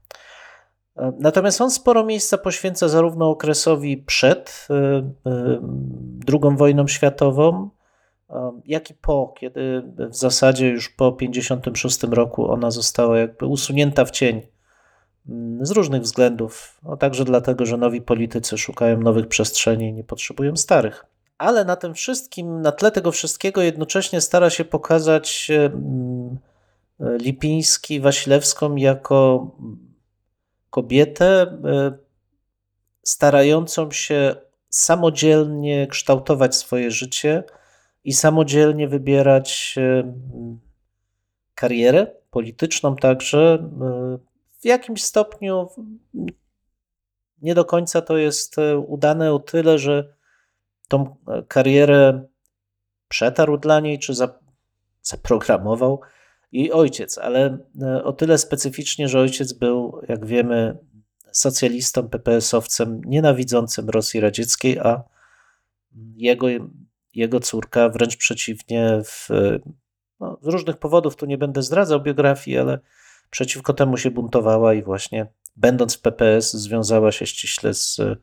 [1.20, 4.68] Natomiast on sporo miejsca poświęca zarówno okresowi przed
[6.28, 7.70] II wojną światową,
[8.66, 14.12] jak i po, kiedy w zasadzie już po 1956 roku ona została jakby usunięta w
[14.12, 14.42] cień
[15.62, 20.56] z różnych względów, no także dlatego, że nowi politycy szukają nowych przestrzeni i nie potrzebują
[20.56, 21.06] starych.
[21.38, 26.38] Ale na tym wszystkim, na tle tego wszystkiego jednocześnie stara się pokazać mm,
[27.00, 29.48] Lipiński Wasilewską jako
[30.70, 31.98] kobietę e,
[33.04, 34.36] starającą się
[34.70, 37.44] samodzielnie kształtować swoje życie
[38.04, 40.14] i samodzielnie wybierać e,
[41.56, 43.70] karierę polityczną także.
[44.66, 45.70] W jakimś stopniu
[47.42, 50.14] nie do końca to jest e, udane o tyle, że
[50.88, 52.28] tą e, karierę
[53.08, 54.40] przetarł dla niej, czy za-
[55.02, 56.02] zaprogramował
[56.52, 60.78] jej ojciec, ale e, o tyle specyficznie, że ojciec był, jak wiemy,
[61.32, 65.04] socjalistą, PPS-owcem, nienawidzącym Rosji Radzieckiej, a
[66.16, 66.48] jego,
[67.14, 69.30] jego córka wręcz przeciwnie, w,
[70.20, 72.80] no, z różnych powodów, tu nie będę zdradzał biografii, ale
[73.36, 78.16] przeciwko temu się buntowała i właśnie będąc w PPS związała się ściśle z e,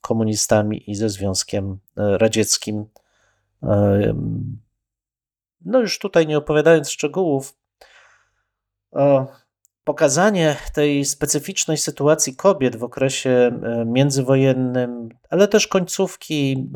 [0.00, 2.84] komunistami i ze Związkiem e, Radzieckim.
[3.62, 4.14] E,
[5.60, 7.58] No już tutaj nie opowiadając szczegółów,
[9.84, 16.70] pokazanie tej specyficznej sytuacji kobiet w okresie międzywojennym, ale też końcówki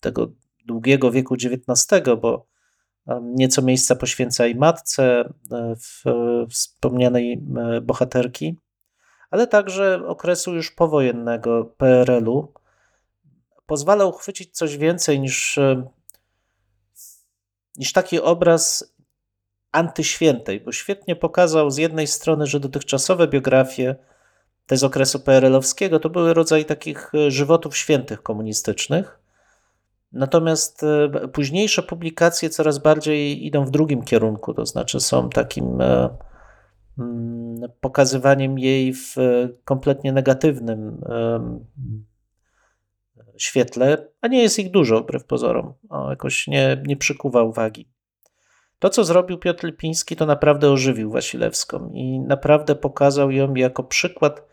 [0.00, 0.32] tego
[0.66, 2.49] długiego wieku XIX, bo
[3.22, 6.04] nieco miejsca poświęca i matce e, w,
[6.50, 8.56] wspomnianej e, bohaterki,
[9.30, 12.52] ale także okresu już powojennego PRL-u,
[13.66, 15.82] pozwala uchwycić coś więcej niż, e,
[17.76, 18.94] niż taki obraz
[19.72, 23.96] antyświętej, bo świetnie pokazał z jednej strony, że dotychczasowe biografie
[24.66, 29.19] te z okresu PRL-owskiego to były rodzaj takich e, żywotów świętych komunistycznych.
[30.12, 36.08] Natomiast e, późniejsze publikacje coraz bardziej idą w drugim kierunku, to znaczy są takim e,
[36.98, 39.16] mm, pokazywaniem jej w
[39.64, 41.00] kompletnie negatywnym
[43.40, 45.74] świetle, a nie jest ich dużo wbrew pozorom.
[45.88, 47.88] O, jakoś nie, nie przykuwa uwagi.
[48.78, 54.46] To, co zrobił Piotr Lipiński, to naprawdę ożywił Wasilewską i naprawdę pokazał ją jako przykład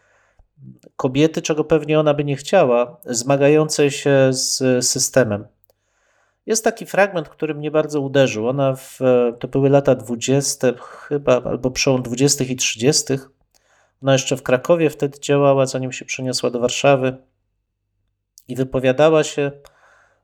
[0.96, 5.48] kobiety, czego pewnie ona by nie chciała, zmagającej się z systemem.
[6.46, 8.48] Jest taki fragment, który mnie bardzo uderzył.
[8.48, 9.00] Ona w,
[9.40, 13.14] to były lata 20, chyba, albo przełom 20 i 30.
[14.04, 17.18] Ona jeszcze w Krakowie wtedy działała, zanim się przeniosła do Warszawy
[18.48, 19.52] i wypowiadała się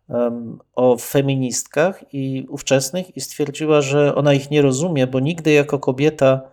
[0.08, 5.80] um, o feministkach i ówczesnych i stwierdziła, że ona ich nie rozumie, bo nigdy jako
[5.80, 6.53] kobieta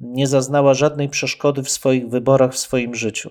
[0.00, 3.30] nie zaznała żadnej przeszkody w swoich wyborach, w swoim życiu.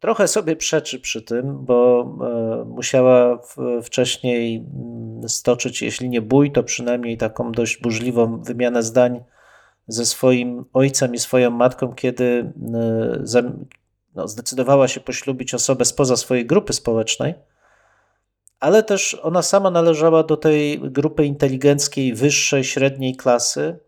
[0.00, 3.38] Trochę sobie przeczy przy tym, bo e, musiała
[3.82, 9.24] wcześniej mm, stoczyć, jeśli nie bój, to przynajmniej taką dość burzliwą wymianę zdań
[9.88, 12.52] ze swoim ojcem i swoją matką, kiedy
[13.34, 13.42] e,
[14.14, 17.34] no, zdecydowała się poślubić osobę spoza swojej grupy społecznej,
[18.60, 23.78] ale też ona sama należała do tej grupy inteligenckiej, wyższej, średniej klasy,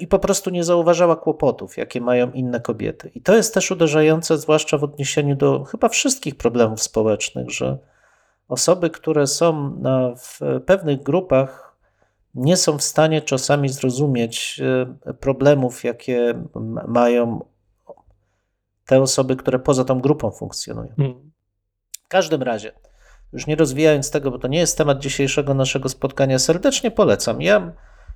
[0.00, 3.10] i po prostu nie zauważała kłopotów, jakie mają inne kobiety.
[3.14, 7.78] I to jest też uderzające, zwłaszcza w odniesieniu do chyba wszystkich problemów społecznych, że
[8.48, 9.82] osoby, które są
[10.16, 11.76] w pewnych grupach,
[12.34, 14.60] nie są w stanie czasami zrozumieć
[15.06, 16.34] e, problemów, jakie
[16.88, 17.44] mają
[18.86, 20.94] te osoby, które poza tą grupą funkcjonują.
[20.96, 21.30] Hmm.
[22.04, 22.72] W każdym razie,
[23.32, 27.42] już nie rozwijając tego, bo to nie jest temat dzisiejszego naszego spotkania, serdecznie polecam.
[27.42, 27.72] Ja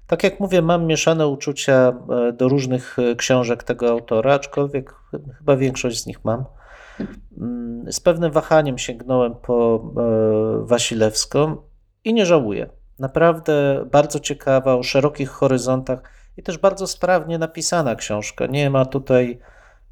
[0.07, 1.93] tak jak mówię, mam mieszane uczucia
[2.29, 4.95] e, do różnych e, książek tego autora, aczkolwiek
[5.39, 6.45] chyba większość z nich mam.
[7.39, 11.57] Mm, z pewnym wahaniem sięgnąłem po e, Wasilewską
[12.05, 12.69] i nie żałuję.
[12.99, 16.03] Naprawdę bardzo ciekawa, o szerokich horyzontach
[16.37, 18.47] i też bardzo sprawnie napisana książka.
[18.47, 19.39] Nie ma tutaj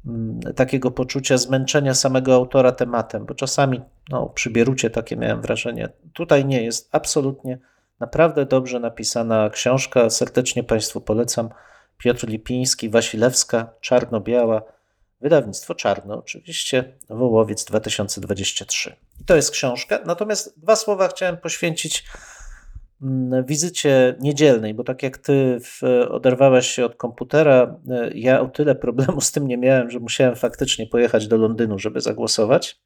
[0.05, 5.89] mm, takiego poczucia zmęczenia samego autora tematem, bo czasami no, przy Bierucie takie miałem wrażenie.
[6.13, 7.59] Tutaj nie jest absolutnie
[7.99, 11.49] Naprawdę dobrze napisana książka, serdecznie Państwu polecam.
[11.97, 14.61] Piotr Lipiński, Wasilewska, Czarno-Biała,
[15.21, 18.95] wydawnictwo Czarno, oczywiście, Wołowiec 2023.
[19.21, 19.99] I to jest książka.
[20.05, 22.05] Natomiast dwa słowa chciałem poświęcić
[23.01, 25.59] mm, wizycie niedzielnej, bo tak jak ty
[26.09, 27.79] oderwałeś się od komputera,
[28.15, 32.01] ja o tyle problemu z tym nie miałem, że musiałem faktycznie pojechać do Londynu, żeby
[32.01, 32.81] zagłosować.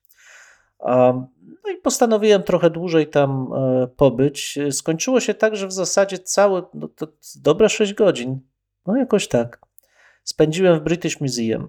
[1.70, 4.60] No i postanowiłem trochę dłużej tam e, pobyć.
[4.72, 6.90] Skończyło się tak, że w zasadzie całe, no
[7.36, 8.40] dobre 6 godzin,
[8.86, 9.62] no jakoś tak,
[10.24, 11.68] spędziłem w British Museum.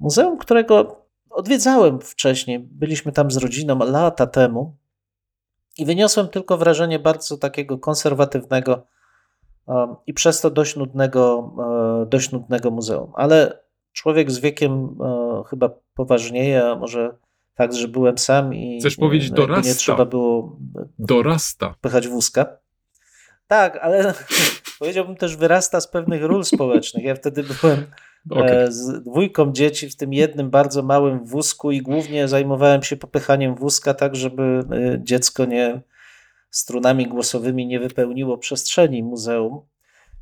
[0.00, 2.58] Muzeum, którego odwiedzałem wcześniej.
[2.58, 4.76] Byliśmy tam z rodziną lata temu
[5.78, 8.86] i wyniosłem tylko wrażenie bardzo takiego konserwatywnego
[10.06, 11.52] i przez to dość nudnego,
[12.02, 13.12] e, dość nudnego muzeum.
[13.14, 17.16] Ale człowiek z wiekiem e, chyba poważnieje, a może
[17.56, 19.68] tak, że byłem sam i Chcesz powiedzieć no, dorasta.
[19.68, 20.58] nie trzeba było
[20.98, 21.74] dorasta.
[21.80, 22.46] pychać wózka.
[23.46, 24.14] Tak, ale
[24.78, 27.04] powiedziałbym też wyrasta z pewnych ról społecznych.
[27.04, 27.86] Ja wtedy byłem
[28.30, 28.72] okay.
[28.72, 33.94] z dwójką dzieci w tym jednym bardzo małym wózku i głównie zajmowałem się popychaniem wózka
[33.94, 35.80] tak, żeby e, dziecko nie
[36.50, 39.60] strunami głosowymi nie wypełniło przestrzeni muzeum.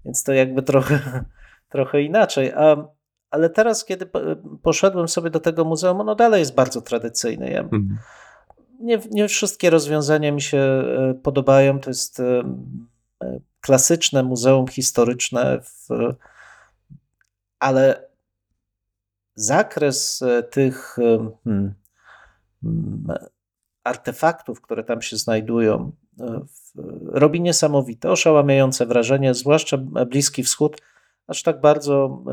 [0.05, 1.25] Więc to jakby trochę,
[1.73, 2.53] trochę inaczej.
[2.53, 2.89] A
[3.35, 4.11] ale teraz, kiedy
[4.63, 7.51] poszedłem sobie do tego muzeum, ono dalej jest bardzo tradycyjne.
[7.51, 7.99] Ja, mhm.
[8.81, 11.81] nie, nie wszystkie rozwiązania mi się e, podobają.
[11.81, 12.45] To jest e,
[13.23, 15.89] e, klasyczne muzeum historyczne, w,
[17.59, 18.09] ale
[19.35, 21.75] zakres tych hmm,
[22.63, 23.07] hmm,
[23.85, 25.93] artefaktów, które tam się znajdują,
[27.07, 30.81] robi niesamowite, oszałamiające wrażenie, zwłaszcza Bliski Wschód,
[31.27, 32.25] aż tak bardzo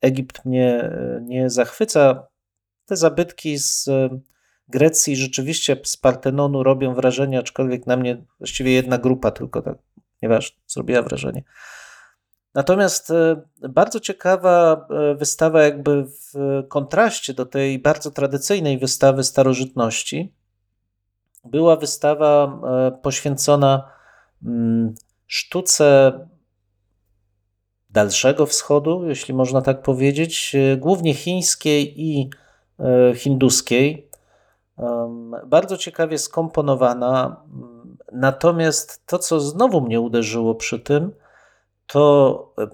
[0.00, 0.90] Egipt mnie
[1.22, 2.26] nie zachwyca.
[2.86, 4.08] Te zabytki z e,
[4.68, 9.78] Grecji rzeczywiście z Partenonu robią wrażenie, aczkolwiek na mnie właściwie jedna grupa tylko tak,
[10.22, 11.42] nieważne, zrobiła wrażenie.
[12.54, 16.32] Natomiast e, bardzo ciekawa e, wystawa, jakby w
[16.68, 20.34] kontraście do tej bardzo tradycyjnej wystawy starożytności,
[21.44, 22.60] była wystawa
[23.02, 23.90] poświęcona
[24.44, 24.94] mm,
[25.26, 26.12] sztuce
[27.90, 32.30] Dalszego Wschodu, jeśli można tak powiedzieć, e, głównie chińskiej i
[32.80, 34.08] e, hinduskiej.
[35.46, 37.42] Bardzo ciekawie skomponowana.
[38.12, 41.12] Natomiast to, co znowu mnie uderzyło przy tym,
[41.86, 42.66] to e,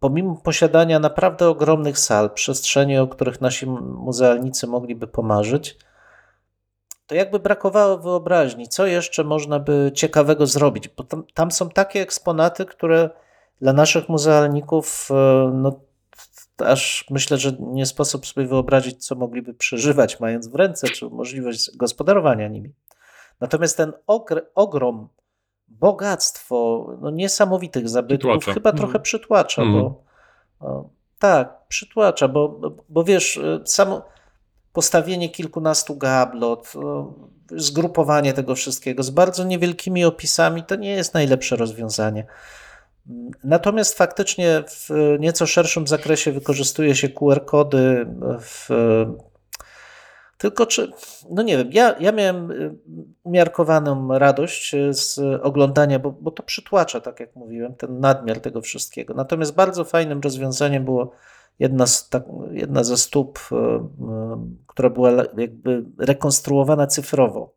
[0.00, 5.78] pomimo posiadania naprawdę ogromnych sal, przestrzeni, o których nasi muzealnicy mogliby pomarzyć,
[7.06, 12.00] to jakby brakowało wyobraźni, co jeszcze można by ciekawego zrobić, bo tam, tam są takie
[12.00, 13.10] eksponaty, które
[13.60, 15.80] dla naszych muzealników, e, no,
[16.58, 21.76] aż myślę, że nie sposób sobie wyobrazić, co mogliby przeżywać, mając w ręce, czy możliwość
[21.76, 22.72] gospodarowania nimi.
[23.40, 23.92] Natomiast ten
[24.54, 25.08] ogrom,
[25.68, 28.54] bogactwo no, niesamowitych zabytków przytłacza.
[28.54, 29.02] chyba trochę mhm.
[29.02, 29.74] przytłacza, mm.
[29.74, 30.04] bo
[31.18, 34.02] Tak, przytłacza, bo, bo wiesz, samo
[34.72, 36.72] postawienie kilkunastu gablot,
[37.50, 42.26] zgrupowanie tego wszystkiego z bardzo niewielkimi opisami to nie jest najlepsze rozwiązanie.
[43.44, 48.06] Natomiast faktycznie w nieco szerszym zakresie wykorzystuje się QR-kody
[48.40, 48.68] w
[50.38, 50.92] tylko czy,
[51.30, 52.52] no nie wiem, ja, ja miałem
[53.22, 59.14] umiarkowaną radość z oglądania, bo, bo to przytłacza, tak jak mówiłem, ten nadmiar tego wszystkiego.
[59.14, 61.12] Natomiast bardzo fajnym rozwiązaniem było
[61.58, 63.54] jedna, z, tak, jedna ze stóp, y,
[64.66, 67.54] która była jakby rekonstruowana cyfrowo.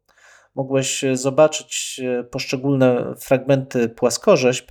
[0.56, 4.70] Mogłeś zobaczyć poszczególne fragmenty płaskorzeźb,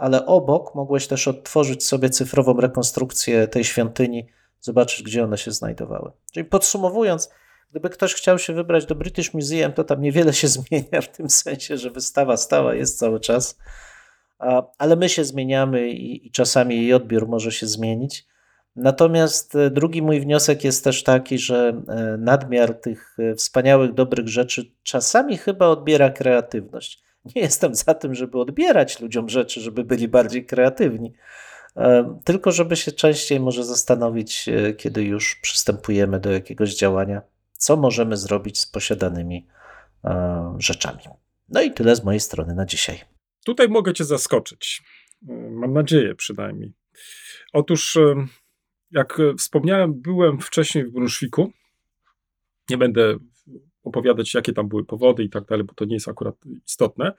[0.00, 4.26] ale obok mogłeś też odtworzyć sobie cyfrową rekonstrukcję tej świątyni,
[4.60, 6.12] zobaczyć, gdzie one się znajdowały.
[6.32, 7.30] Czyli podsumowując,
[7.70, 11.30] Gdyby ktoś chciał się wybrać do British Museum, to tam niewiele się zmienia w tym
[11.30, 13.58] sensie, że wystawa stała jest cały czas,
[14.78, 18.26] ale my się zmieniamy i, i czasami jej odbiór może się zmienić.
[18.76, 24.28] Natomiast e, drugi mój wniosek jest też taki, że e, nadmiar tych e, wspaniałych, dobrych
[24.28, 27.02] rzeczy czasami chyba odbiera kreatywność.
[27.24, 31.12] Nie jestem za tym, żeby odbierać ludziom rzeczy, żeby byli bardziej kreatywni,
[32.24, 37.22] tylko żeby się częściej może zastanowić, kiedy już przystępujemy do jakiegoś działania
[37.60, 39.46] co możemy zrobić z posiadanymi
[40.04, 41.02] e, rzeczami.
[41.48, 43.00] No i tyle z mojej strony na dzisiaj.
[43.44, 44.82] Tutaj mogę Cię zaskoczyć.
[45.28, 46.72] E, mam nadzieję przynajmniej.
[47.52, 48.26] Otóż, e,
[48.90, 51.52] jak wspomniałem, byłem wcześniej w Brunszwiku.
[52.70, 53.16] Nie będę
[53.82, 56.34] opowiadać, jakie tam były powody i tak dalej, bo to nie jest akurat
[56.66, 57.12] istotne,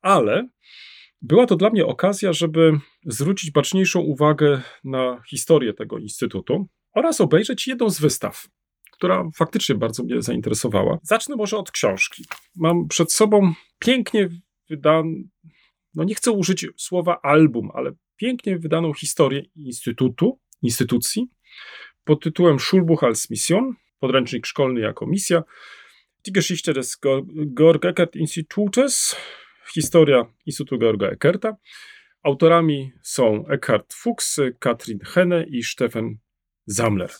[0.00, 0.48] ale
[1.22, 2.72] była to dla mnie okazja, żeby
[3.06, 8.48] zwrócić baczniejszą uwagę na historię tego instytutu oraz obejrzeć jedną z wystaw
[8.98, 10.98] która faktycznie bardzo mnie zainteresowała.
[11.02, 12.24] Zacznę może od książki.
[12.56, 14.28] Mam przed sobą pięknie
[14.68, 15.14] wydaną,
[15.94, 21.30] no nie chcę użyć słowa album, ale pięknie wydaną historię instytutu, instytucji
[22.04, 25.42] pod tytułem Schulbuch als Mission, podręcznik szkolny jako misja,
[26.26, 27.00] Die Geschichte des
[27.54, 29.16] Georg Eckert Institutes,
[29.74, 31.56] historia Instytutu Georga Eckerta.
[32.22, 36.18] Autorami są Eckhard Fuchs, Katrin Henne i Stefan
[36.66, 37.10] Zamler.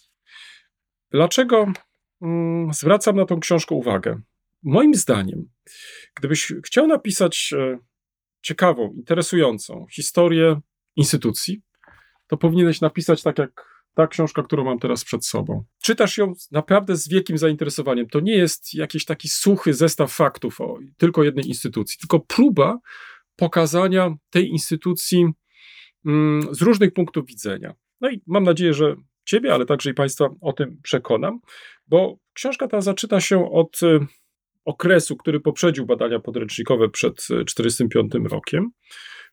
[1.10, 1.72] Dlaczego
[2.22, 4.20] mm, zwracam na tą książkę uwagę?
[4.62, 5.50] Moim zdaniem,
[6.14, 7.78] gdybyś chciał napisać e,
[8.42, 10.60] ciekawą, interesującą historię
[10.96, 11.62] instytucji,
[12.26, 15.64] to powinieneś napisać tak jak ta książka, którą mam teraz przed sobą.
[15.82, 18.08] Czytasz ją naprawdę z wielkim zainteresowaniem.
[18.08, 22.78] To nie jest jakiś taki suchy zestaw faktów o tylko jednej instytucji, tylko próba
[23.36, 25.26] pokazania tej instytucji
[26.06, 27.74] mm, z różnych punktów widzenia.
[28.00, 31.40] No i mam nadzieję, że Ciebie, ale także i Państwa o tym przekonam,
[31.86, 34.00] bo książka ta zaczyna się od y,
[34.64, 38.70] okresu, który poprzedził badania podręcznikowe przed 1945 y, rokiem.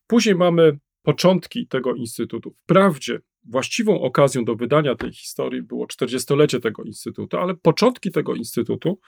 [0.08, 2.56] Później mamy początki tego instytutu.
[2.64, 9.00] Wprawdzie właściwą okazją do wydania tej historii było 40-lecie tego instytutu, ale początki tego instytutu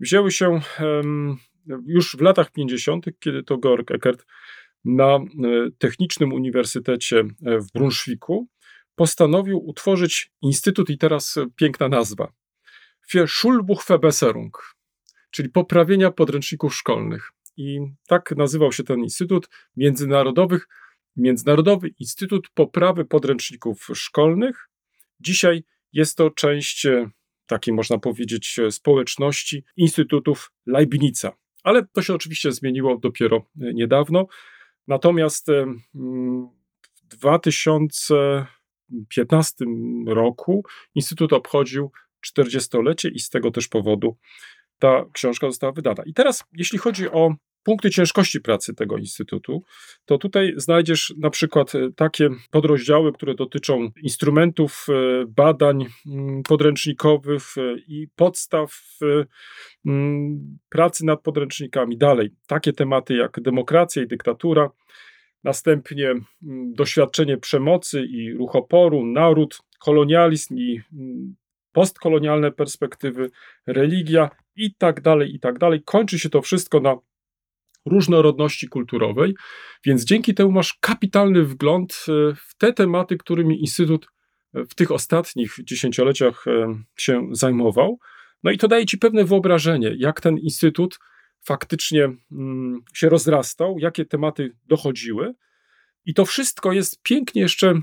[0.00, 0.60] wzięły się
[1.86, 4.26] już w latach 50., kiedy to Georg Eckert
[4.84, 8.48] na y, Technicznym Uniwersytecie w Brunszwiku
[8.94, 12.32] postanowił utworzyć instytut, i teraz piękna nazwa,
[13.10, 14.76] für Schulbuchverbesserung,
[15.30, 17.32] czyli poprawienia podręczników szkolnych.
[17.56, 20.68] I tak nazywał się ten instytut międzynarodowych,
[21.16, 24.68] Międzynarodowy Instytut Poprawy Podręczników Szkolnych.
[25.20, 27.10] Dzisiaj jest to część e,
[27.46, 31.32] takiej, można powiedzieć, e, społeczności Instytutów Leibnica.
[31.62, 34.26] Ale to się oczywiście zmieniło dopiero e, niedawno.
[34.86, 35.46] Natomiast
[35.94, 38.46] w 2000
[38.88, 39.64] 2015
[40.06, 41.90] roku Instytut obchodził
[42.26, 44.16] 40-lecie i z tego też powodu
[44.78, 46.02] ta książka została wydana.
[46.06, 47.34] I teraz, jeśli chodzi o
[47.66, 49.62] punkty ciężkości pracy tego instytutu,
[50.04, 57.42] to tutaj znajdziesz na przykład e, takie podrozdziały, które dotyczą instrumentów e, badań mm, podręcznikowych
[57.58, 58.80] e, i podstaw
[59.86, 61.98] mm, pracy nad podręcznikami.
[61.98, 64.70] Dalej, takie tematy jak demokracja i dyktatura,
[65.44, 66.24] następnie mm,
[66.74, 70.80] doświadczenie przemocy i ruch oporu, naród, kolonializm i
[71.72, 73.30] postkolonialne perspektywy,
[73.66, 75.82] religia i tak dalej, i tak dalej.
[75.84, 76.96] Kończy się to wszystko na
[77.86, 79.34] różnorodności kulturowej,
[79.84, 84.06] więc dzięki temu masz kapitalny wgląd e, w te tematy, którymi Instytut
[84.54, 87.98] e, w tych ostatnich dziesięcioleciach e, się zajmował.
[88.42, 90.98] No i to daje ci pewne wyobrażenie, jak ten Instytut
[91.42, 95.34] faktycznie mm, się rozrastał, jakie tematy dochodziły.
[96.04, 97.80] I to wszystko jest pięknie jeszcze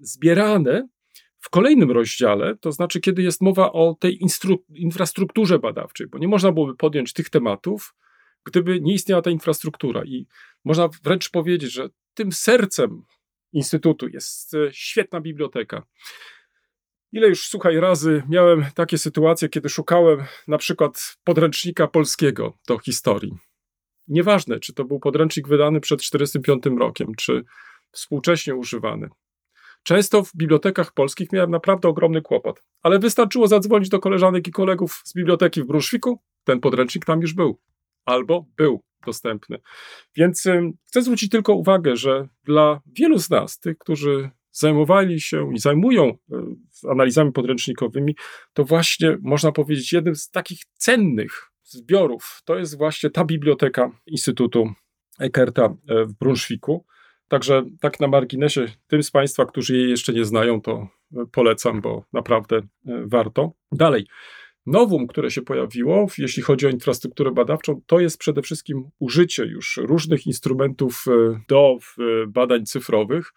[0.00, 0.88] zbierane
[1.40, 4.18] w kolejnym rozdziale, to znaczy, kiedy jest mowa o tej
[4.74, 7.94] infrastrukturze badawczej, bo nie można byłoby podjąć tych tematów,
[8.44, 10.04] gdyby nie istniała ta infrastruktura.
[10.04, 10.26] I
[10.64, 13.04] można wręcz powiedzieć, że tym sercem
[13.52, 14.08] Instytutu.
[14.08, 15.82] Jest e, świetna biblioteka.
[17.12, 23.38] Ile już, słuchaj, razy miałem takie sytuacje, kiedy szukałem na przykład podręcznika polskiego do historii.
[24.08, 27.44] Nieważne, czy to był podręcznik wydany przed 1945 rokiem, czy
[27.92, 29.08] współcześnie używany.
[29.82, 35.02] Często w bibliotekach polskich miałem naprawdę ogromny kłopot, ale wystarczyło zadzwonić do koleżanek i kolegów
[35.04, 37.60] z biblioteki w Brunswicku, ten podręcznik tam już był,
[38.10, 39.58] albo był dostępny.
[40.16, 40.44] Więc
[40.86, 46.04] chcę zwrócić tylko uwagę, że dla wielu z nas, tych, którzy zajmowali się i zajmują
[46.04, 46.16] e,
[46.90, 48.16] analizami podręcznikowymi,
[48.52, 54.72] to właśnie można powiedzieć jednym z takich cennych zbiorów to jest właśnie ta biblioteka Instytutu
[55.18, 56.86] Eckerta e, w Brunswicku.
[57.28, 61.80] Także tak na marginesie, tym z Państwa, którzy jej jeszcze nie znają, to e, polecam,
[61.80, 62.60] bo naprawdę
[63.06, 63.52] warto.
[63.72, 64.06] Dalej.
[64.66, 69.80] Nowum, które się pojawiło, jeśli chodzi o infrastrukturę badawczą, to jest przede wszystkim użycie już
[69.82, 71.04] różnych instrumentów
[71.48, 71.78] do
[72.28, 73.32] badań cyfrowych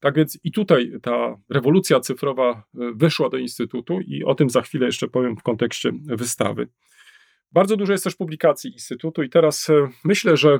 [0.00, 2.62] tak więc i tutaj ta rewolucja cyfrowa e,
[2.94, 6.68] weszła do Instytutu i o tym za chwilę jeszcze powiem w kontekście wystawy.
[7.52, 10.58] Bardzo dużo jest też publikacji Instytutu i teraz e, myślę, że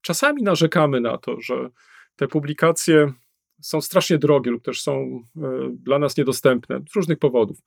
[0.00, 1.70] czasami narzekamy na to, że
[2.16, 3.12] te publikacje
[3.60, 5.40] są strasznie drogie lub też są e,
[5.72, 7.58] dla nas niedostępne z różnych powodów.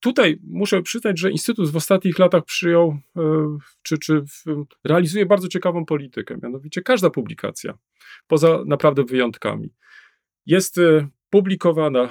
[0.00, 2.98] Tutaj muszę przyznać, że Instytut w ostatnich latach przyjął
[3.82, 4.22] czy, czy
[4.84, 6.36] realizuje bardzo ciekawą politykę.
[6.42, 7.78] Mianowicie każda publikacja,
[8.26, 9.70] poza naprawdę wyjątkami,
[10.46, 12.08] jest e, publikowana e,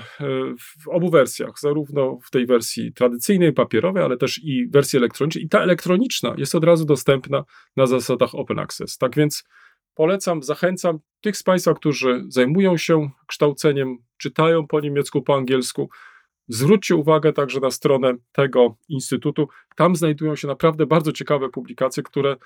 [0.59, 5.45] w obu wersjach, zarówno w tej wersji tradycyjnej, papierowej, ale też i wersji elektronicznej.
[5.45, 7.43] I ta elektroniczna jest od razu dostępna
[7.75, 8.97] na zasadach open access.
[8.97, 9.43] Tak więc
[9.95, 15.89] polecam, zachęcam tych z Państwa, którzy zajmują się kształceniem, czytają po niemiecku, po angielsku.
[16.47, 19.47] Zwróćcie uwagę także na stronę tego instytutu.
[19.75, 22.37] Tam znajdują się naprawdę bardzo ciekawe publikacje, które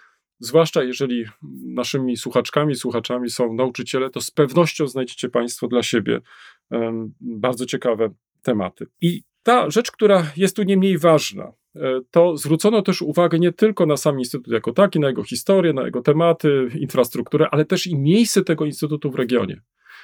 [0.44, 1.26] Zwłaszcza jeżeli
[1.66, 6.22] naszymi słuchaczkami, słuchaczami są nauczyciele, to z pewnością znajdziecie Państwo dla siebie
[6.70, 8.10] um, bardzo ciekawe
[8.42, 8.86] tematy.
[9.02, 13.52] I ta rzecz, która jest tu nie mniej ważna, e, to zwrócono też uwagę nie
[13.52, 17.88] tylko na sam Instytut jako taki, na jego historię, na jego tematy, infrastrukturę, ale też
[17.88, 19.62] i miejsce tego Instytutu w regionie.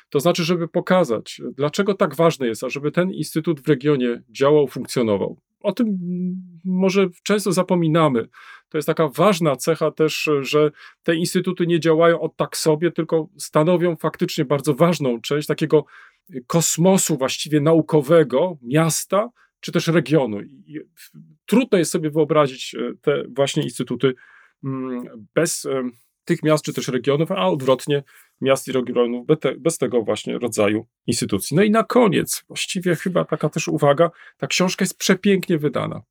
[0.10, 5.38] To znaczy, żeby pokazać, dlaczego tak ważne jest, ażeby ten Instytut w regionie działał, funkcjonował.
[5.60, 5.98] O tym
[6.66, 8.28] może często zapominamy.
[8.70, 10.72] To jest taka ważna cecha też, że
[11.04, 15.86] te instytuty nie działają od tak sobie, tylko stanowią faktycznie bardzo ważną część takiego
[16.48, 19.30] kosmosu właściwie naukowego miasta
[19.60, 20.42] czy też regionu.
[20.42, 20.80] I
[21.46, 24.14] trudno jest sobie wyobrazić e, te właśnie instytuty
[24.64, 25.68] mm, bez
[26.28, 28.04] tych miast czy też regionów, a odwrotnie
[28.42, 31.58] miast i regionów bez tego właśnie rodzaju instytucji.
[31.58, 36.02] No i na koniec, właściwie chyba taka też uwaga, ta książka jest przepięknie wydana.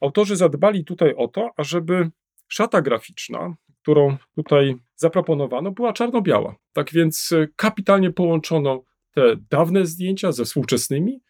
[0.00, 2.10] Autorzy zadbali tutaj o to, ażeby
[2.48, 6.56] szata graficzna, którą tutaj zaproponowano, była czarno-biała.
[6.72, 8.82] Tak więc e, kapitalnie połączono
[9.14, 11.20] te dawne zdjęcia ze współczesnymi,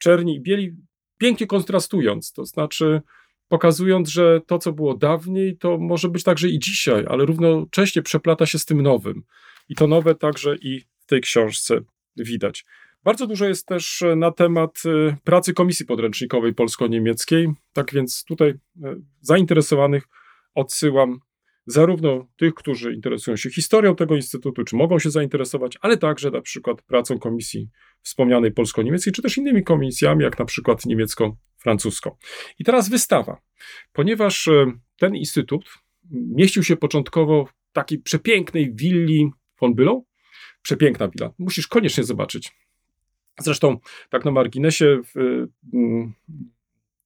[0.00, 0.76] czerni i bieli,
[1.18, 3.02] pięknie kontrastując, to znaczy
[3.48, 8.46] pokazując, że to, co było dawniej, to może być także i dzisiaj, ale równocześnie przeplata
[8.46, 9.22] się z tym nowym.
[9.68, 11.80] I to nowe także i w tej książce
[12.16, 12.64] widać.
[13.04, 18.48] Bardzo dużo jest też e, na temat e, pracy Komisji Podręcznikowej Polsko-Niemieckiej, tak więc tutaj
[18.48, 18.56] e,
[19.20, 20.08] zainteresowanych
[20.54, 21.20] odsyłam
[21.66, 26.40] zarówno tych, którzy interesują się historią tego instytutu, czy mogą się zainteresować, ale także na
[26.40, 27.68] przykład pracą komisji
[28.02, 32.16] wspomnianej polsko-niemieckiej, czy też innymi komisjami, jak na przykład niemiecko-francuską.
[32.58, 33.40] I teraz wystawa.
[33.92, 34.48] Ponieważ
[34.98, 35.64] ten instytut
[36.10, 40.02] mieścił się początkowo w takiej przepięknej willi von Bülow,
[40.62, 42.52] przepiękna willa, musisz koniecznie zobaczyć.
[43.40, 43.78] Zresztą,
[44.10, 45.00] tak na marginesie,
[45.72, 46.12] mm,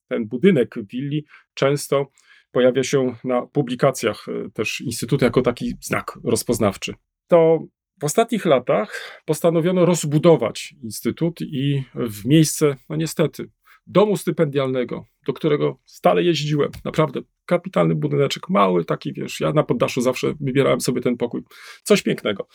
[0.09, 2.11] ten budynek willi często
[2.53, 6.95] pojawia się na publikacjach e, też Instytutu jako taki znak rozpoznawczy.
[7.29, 7.59] To
[8.01, 13.51] w ostatnich latach postanowiono rozbudować Instytut i w miejsce, no niestety,
[13.87, 16.71] domu stypendialnego, do którego stale jeździłem.
[16.85, 21.43] Naprawdę kapitalny budyneczek, mały taki, wiesz, ja na poddaszu zawsze wybierałem sobie ten pokój.
[21.83, 22.49] Coś pięknego.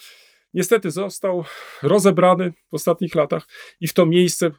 [0.53, 1.43] Niestety został
[1.83, 3.47] rozebrany w ostatnich latach
[3.79, 4.51] i w to miejsce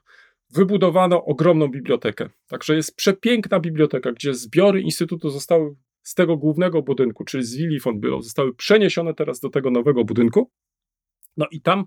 [0.50, 2.28] wybudowano ogromną bibliotekę.
[2.48, 7.80] Także jest przepiękna biblioteka, gdzie zbiory Instytutu zostały z tego głównego budynku, czyli z Willi
[7.80, 10.50] von Bülow, zostały przeniesione teraz do tego nowego budynku.
[11.36, 11.84] No i tam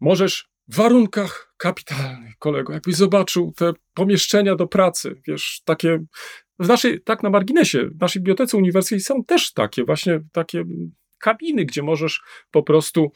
[0.00, 6.04] możesz w warunkach kapitalnych, kolego, jakbyś zobaczył te pomieszczenia do pracy, wiesz, takie
[6.58, 10.64] w naszej, tak na marginesie, w naszej bibliotece uniwersyteckiej są też takie właśnie takie
[11.18, 13.12] kabiny, gdzie możesz po prostu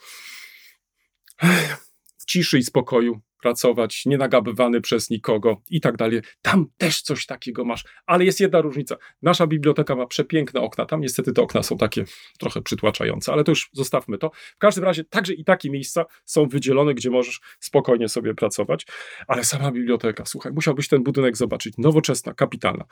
[2.19, 6.21] w ciszy i spokoju pracować, nienagabywany przez nikogo i tak dalej.
[6.43, 8.97] Tam też coś takiego masz, ale jest jedna różnica.
[9.23, 12.05] Nasza biblioteka ma przepiękne okna, tam niestety te okna są takie
[12.39, 14.31] trochę przytłaczające, ale to już zostawmy to.
[14.57, 18.87] W każdym razie także i takie miejsca są wydzielone, gdzie możesz spokojnie sobie pracować,
[19.27, 22.85] ale sama biblioteka, słuchaj, musiałbyś ten budynek zobaczyć, nowoczesna, kapitalna.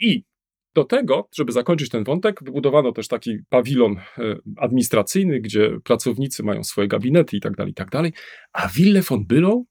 [0.00, 0.24] I
[0.76, 6.64] do tego, żeby zakończyć ten wątek, wybudowano też taki pawilon e, administracyjny, gdzie pracownicy mają
[6.64, 8.12] swoje gabinety i tak dalej, i tak dalej,
[8.52, 9.64] a willę von Bülow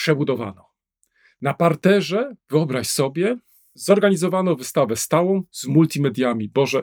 [0.00, 0.64] przebudowano.
[1.40, 3.36] Na parterze, wyobraź sobie,
[3.74, 6.48] zorganizowano wystawę stałą z multimediami.
[6.48, 6.82] Boże,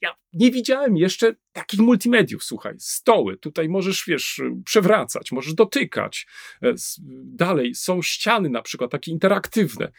[0.00, 6.26] ja nie widziałem jeszcze takich multimediów, słuchaj, stoły, tutaj możesz, wiesz, przewracać, możesz dotykać.
[6.62, 6.74] E,
[7.24, 9.92] dalej są ściany na przykład takie interaktywne.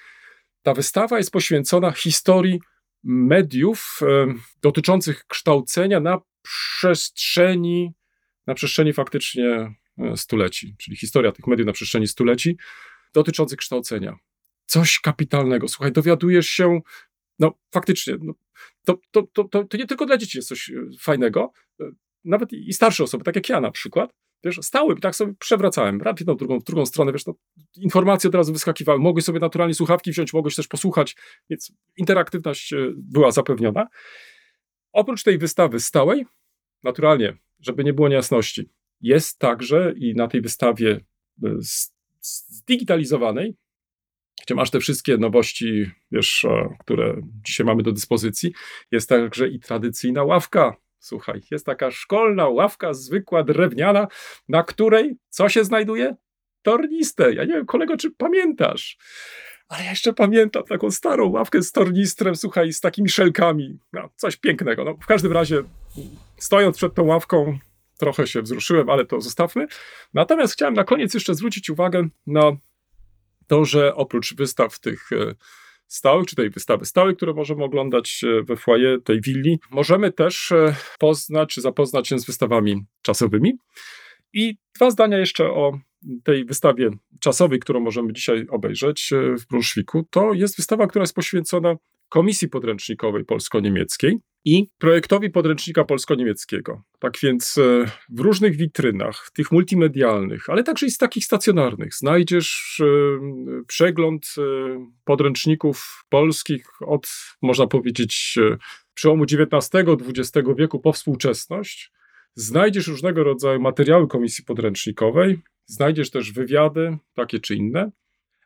[0.62, 2.60] Ta wystawa jest poświęcona historii
[3.04, 7.94] mediów e, dotyczących kształcenia na przestrzeni,
[8.48, 9.76] na przestrzeni faktycznie
[10.16, 12.58] stuleci, czyli historia tych mediów na przestrzeni stuleci
[13.14, 14.16] dotyczących kształcenia.
[14.66, 15.68] Coś kapitalnego.
[15.68, 16.80] Słuchaj, dowiadujesz się,
[17.40, 18.34] no faktycznie, no,
[18.86, 21.52] to, to, to, to, nie tylko dla dzieci jest coś e, fajnego,
[22.24, 24.14] nawet i starsze osoby, tak jak ja na przykład,
[24.44, 27.34] wiesz, stałem i tak sobie przewracałem, raz jedną, drugą, drugą stronę, wiesz, no,
[27.78, 31.16] informacje od razu wyskakiwały, mogłeś sobie naturalnie słuchawki wziąć, mogłeś też posłuchać,
[31.50, 33.88] więc interaktywność e, była zapewniona.
[34.92, 36.26] Oprócz tej wystawy stałej,
[36.84, 38.70] naturalnie, żeby nie było niejasności,
[39.04, 41.00] jest także i na tej wystawie
[41.44, 41.50] e,
[42.22, 43.56] zdigitalizowanej,
[44.46, 48.54] gdzie masz te wszystkie nowości, wiesz, e, które dzisiaj mamy do dyspozycji,
[48.92, 54.08] jest także i tradycyjna ławka Słuchaj, jest taka szkolna ławka, zwykła, drewniana,
[54.50, 56.16] na której co się znajduje?
[56.62, 57.34] Tornistę.
[57.34, 58.98] Ja nie wiem, kolego, czy pamiętasz?
[59.68, 63.80] Ale ja jeszcze pamiętam taką starą ławkę z tornistrem, słuchaj, z takimi szelkami.
[63.94, 64.84] No, coś pięknego.
[64.84, 65.64] No, w każdym razie,
[66.38, 67.60] stojąc przed tą ławką,
[68.04, 69.68] trochę się wzruszyłem, ale to zostawmy.
[70.14, 72.52] Natomiast chciałem na koniec jeszcze zwrócić uwagę na
[73.48, 75.36] to, że oprócz wystaw tych e,
[75.88, 80.52] stałych, czy tej wystawy stałej, które możemy oglądać e, we foyer tej willi, możemy też
[80.52, 83.54] e, poznać, czy zapoznać się z wystawami czasowymi.
[84.34, 85.80] I dwa zdania jeszcze o
[86.24, 86.90] tej wystawie
[87.20, 90.08] czasowej, którą możemy dzisiaj obejrzeć w Brunszwiku.
[90.10, 91.76] To jest wystawa, która jest poświęcona
[92.14, 96.84] Komisji Podręcznikowej Polsko-Niemieckiej i projektowi podręcznika polsko-niemieckiego.
[97.00, 102.82] Tak więc e, w różnych witrynach, tych multimedialnych, ale także i z takich stacjonarnych, znajdziesz
[102.82, 102.86] e,
[103.68, 104.42] przegląd e,
[105.04, 107.08] podręczników polskich od,
[107.42, 108.40] można powiedzieć,
[108.94, 111.92] przełomu XIX-XX wieku po współczesność.
[112.36, 117.92] Znajdziesz różnego rodzaju materiały komisji podręcznikowej, znajdziesz też wywiady, takie czy inne,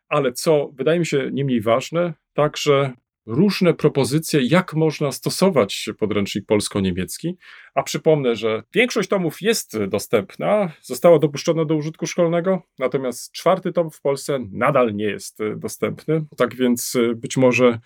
[0.08, 2.92] ale co wydaje mi się nie mniej ważne, także
[3.28, 7.36] różne propozycje, jak można stosować podręcznik polsko-niemiecki.
[7.74, 13.90] A przypomnę, że większość tomów jest dostępna, została dopuszczona do użytku szkolnego, natomiast czwarty tom
[13.90, 16.24] w Polsce nadal nie jest dostępny.
[16.36, 17.78] Tak więc y, być może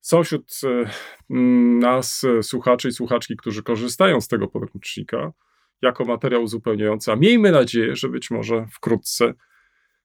[0.00, 0.84] są wśród y,
[1.30, 5.32] mm, nas słuchaczy i słuchaczki, którzy korzystają z tego podręcznika
[5.82, 9.34] jako materiał uzupełniający, a miejmy nadzieję, że być może wkrótce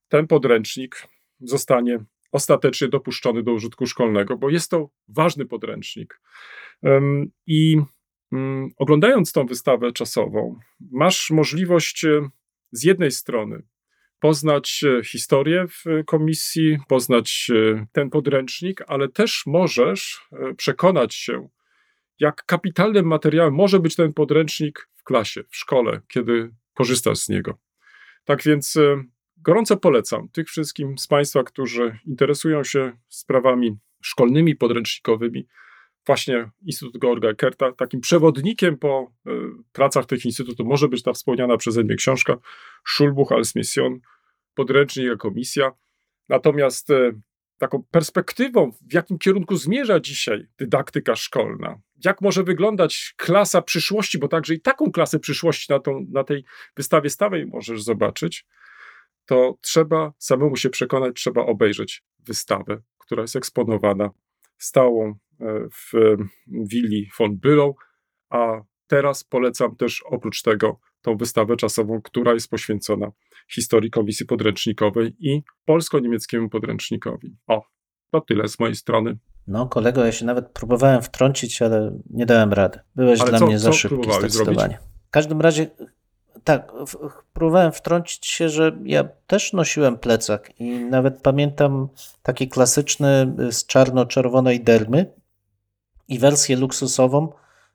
[0.10, 1.08] ten podręcznik
[1.42, 2.00] zostanie
[2.32, 6.22] ostatecznie dopuszczony do użytku szkolnego, bo jest to ważny podręcznik.
[7.48, 7.78] I
[8.32, 10.60] mm, oglądając tą wystawę czasową,
[10.92, 12.30] masz możliwość e,
[12.72, 13.62] z jednej strony
[14.20, 20.28] poznać e, historię w komisji, poznać e, ten podręcznik, ale też możesz
[20.58, 21.50] przekonać się,
[22.20, 27.58] jak kapitalnym materiałem może być ten podręcznik w klasie, w szkole, kiedy korzystasz z niego.
[28.26, 28.78] Tak więc
[29.42, 35.48] Gorąco polecam tych wszystkim z Państwa, którzy interesują się sprawami szkolnymi, podręcznikowymi.
[36.06, 37.72] Właśnie Instytut Georga Ekerta.
[37.72, 39.32] Takim przewodnikiem po y,
[39.72, 42.38] pracach tych instytutów może być ta wspomniana przeze mnie książka
[42.88, 44.00] Schulbuch als Mission,
[44.56, 45.72] podręcznik jako misja.
[46.30, 47.22] Natomiast y,
[47.58, 54.28] taką perspektywą, w jakim kierunku zmierza dzisiaj dydaktyka szkolna, jak może wyglądać klasa przyszłości, bo
[54.28, 56.44] także i taką klasę przyszłości na, tą, na tej
[56.78, 58.46] wystawie stałej możesz zobaczyć,
[59.30, 64.10] to trzeba samemu się przekonać, trzeba obejrzeć wystawę, która jest eksponowana
[64.58, 65.16] stałą e,
[65.70, 66.18] w
[66.48, 67.76] willi von Bülow,
[68.30, 73.12] a teraz polecam też oprócz tego tą wystawę czasową, która jest poświęcona
[73.52, 77.36] historii Komisji Podręcznikowej i polsko-niemieckiemu podręcznikowi.
[77.48, 77.64] O,
[78.12, 79.18] to tyle z mojej strony.
[79.48, 82.80] No, kolego, ja się nawet próbowałem wtrącić, ale nie dałem rady.
[82.96, 84.74] Byłeś ale dla co, mnie za szybki zdecydowanie.
[84.74, 84.90] Zrobić?
[85.08, 85.70] W każdym razie
[86.44, 86.72] tak,
[87.34, 91.90] próbowałem wtrącić się, że ja też nosiłem plecak i nawet pamiętam
[92.24, 95.14] taki klasyczny y, z czarno-czerwonej dermy
[96.08, 97.32] i wersję luksusową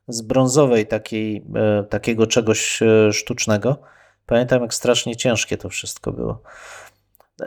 [0.07, 3.81] z brązowej takiej, e, takiego czegoś e, sztucznego.
[4.25, 6.41] Pamiętam, jak strasznie ciężkie to wszystko było.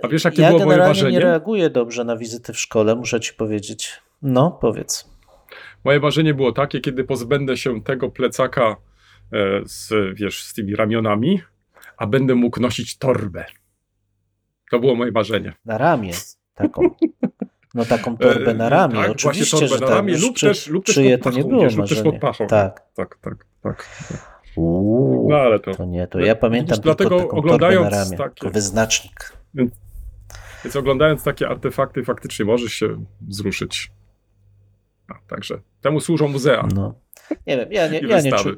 [0.03, 1.13] A wiesz, jakie ja było moje generalnie marzenie?
[1.13, 4.03] nie reaguję dobrze na wizyty w szkole, muszę ci powiedzieć.
[4.23, 5.11] No, powiedz.
[5.85, 8.77] Moje marzenie było takie, kiedy pozbędę się tego plecaka
[9.65, 11.41] z, wiesz, z tymi ramionami,
[11.97, 13.45] a będę mógł nosić torbę.
[14.71, 15.53] To było moje marzenie.
[15.65, 16.13] Na ramię
[16.55, 16.83] taką.
[17.75, 19.97] No taką torbę na E, ramię, tak, oczywiście, właśnie że torbę na tak.
[19.97, 22.47] ramię lub też, lub też to nie było wiesz, lub też pod pachą.
[22.47, 22.81] Tak.
[22.95, 23.89] tak, tak, tak.
[24.57, 25.75] Uuu, No ale to.
[25.75, 29.33] to nie, to ja pamiętam Widzisz, dlatego tylko taką oglądając torbę na ramię, takie- wyznacznik.
[30.65, 33.91] Więc oglądając takie artefakty, faktycznie możesz się wzruszyć.
[35.09, 36.95] No, także temu służą muzea No.
[37.47, 38.49] Nie wiem, ja nie, ja nie, czu,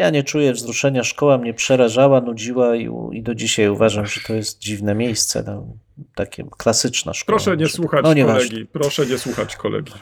[0.00, 1.04] ja nie czuję wzruszenia.
[1.04, 5.42] Szkoła mnie przerażała, nudziła i, i do dzisiaj uważam, że to jest dziwne miejsce.
[5.46, 5.66] No,
[6.14, 7.38] takie klasyczna szkoła.
[7.38, 7.74] Proszę nie tak.
[7.74, 8.66] słuchać No kolegi.
[8.66, 9.92] Proszę nie słuchać kolegi.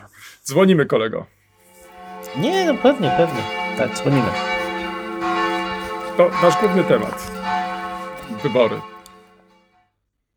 [0.45, 1.27] Dzwonimy kolego.
[2.37, 3.43] Nie, no pewnie, pewnie.
[3.79, 4.29] Tak, dzwonimy.
[6.17, 7.31] To nasz główny temat.
[8.43, 8.81] Wybory.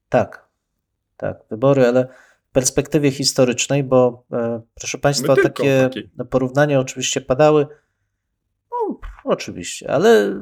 [0.09, 0.47] Tak,
[1.17, 2.07] tak, wybory, ale
[2.49, 5.89] w perspektywie historycznej, bo e, proszę Państwa, takie
[6.29, 7.67] porównania oczywiście padały.
[9.23, 10.41] Oczywiście, ale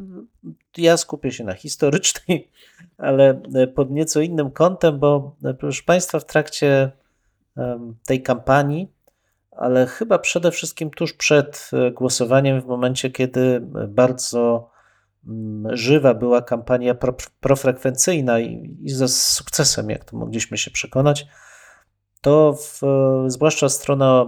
[0.78, 2.52] ja skupię się na historycznej,
[2.98, 6.92] ale e, pod nieco innym kątem, bo e, proszę Państwa, w trakcie
[8.08, 8.92] tej kampanii,
[9.52, 14.70] ale chyba przede wszystkim tuż przed e, głosowaniem, w momencie, kiedy bardzo
[15.28, 21.28] mm, żywa była kampania pro, profrekwencyjna i, i ze sukcesem, jak to mogliśmy się przekonać,
[22.22, 22.82] to w,
[23.28, 24.22] zwłaszcza strona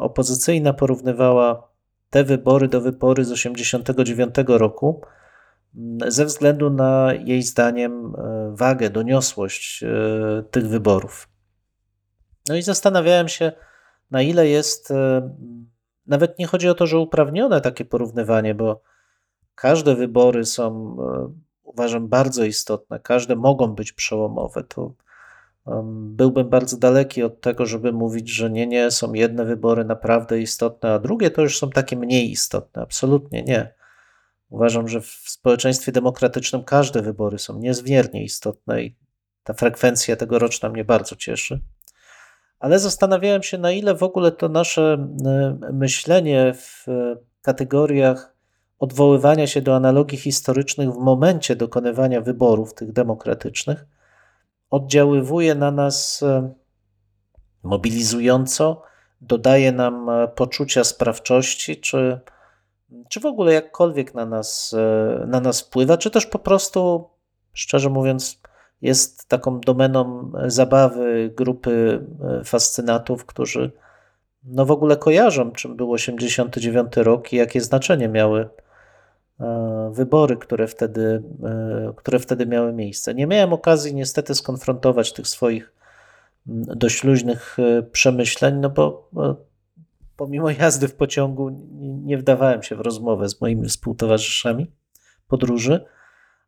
[0.00, 1.68] opozycyjna porównywała
[2.10, 5.02] te wybory do wybory z 1989 roku
[5.76, 9.88] m, ze względu na jej zdaniem e, wagę, doniosłość e,
[10.50, 11.28] tych wyborów.
[12.48, 13.52] No i zastanawiałem się,
[14.10, 15.30] na ile jest, e,
[16.06, 18.82] nawet nie chodzi o to, że uprawnione takie porównywanie, bo
[19.54, 20.96] każde wybory są,
[21.62, 24.64] uważam, bardzo istotne, każde mogą być przełomowe.
[24.64, 24.92] To
[25.92, 30.92] byłbym bardzo daleki od tego, żeby mówić, że nie, nie, są jedne wybory naprawdę istotne,
[30.92, 32.82] a drugie to już są takie mniej istotne.
[32.82, 33.72] Absolutnie nie.
[34.50, 38.96] Uważam, że w społeczeństwie demokratycznym każde wybory są niezmiernie istotne i
[39.44, 41.60] ta frekwencja tegoroczna mnie bardzo cieszy.
[42.58, 45.08] Ale zastanawiałem się, na ile w ogóle to nasze
[45.72, 46.86] myślenie w
[47.42, 48.34] kategoriach
[48.78, 53.86] odwoływania się do analogii historycznych w momencie dokonywania wyborów tych demokratycznych
[54.70, 56.54] oddziaływuje na nas e,
[57.62, 58.82] mobilizująco,
[59.20, 62.20] dodaje nam e, poczucia sprawczości, czy,
[63.08, 67.08] czy w ogóle jakkolwiek na nas, e, na nas wpływa, czy też po prostu,
[67.52, 68.40] szczerze mówiąc,
[68.82, 72.04] jest taką domeną zabawy grupy
[72.44, 73.72] fascynatów, którzy
[74.44, 78.48] no w ogóle kojarzą, czym był 89 rok i jakie znaczenie miały
[79.90, 83.14] wybory, które wtedy, e, które wtedy miały miejsce.
[83.14, 85.72] Nie miałem okazji niestety skonfrontować tych swoich
[86.46, 89.34] dość luźnych e, przemyśleń, no bo e,
[90.16, 91.50] pomimo jazdy w pociągu
[92.04, 94.72] nie- wdawałem się w rozmowę z moimi współtowarzyszami
[95.28, 95.84] podróży,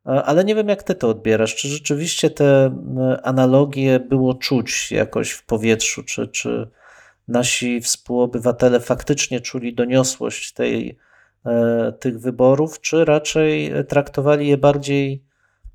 [0.06, 1.56] E, ale nie wiem jak ty to odbierasz.
[1.56, 2.76] Czy rzeczywiście te
[3.22, 6.70] analogie było czuć jakoś w powietrzu, czy, czy
[7.28, 10.94] nasi współobywatele faktycznie czuli doniosłość tej, e,
[12.00, 15.24] tych wyborów, czy raczej traktowali je bardziej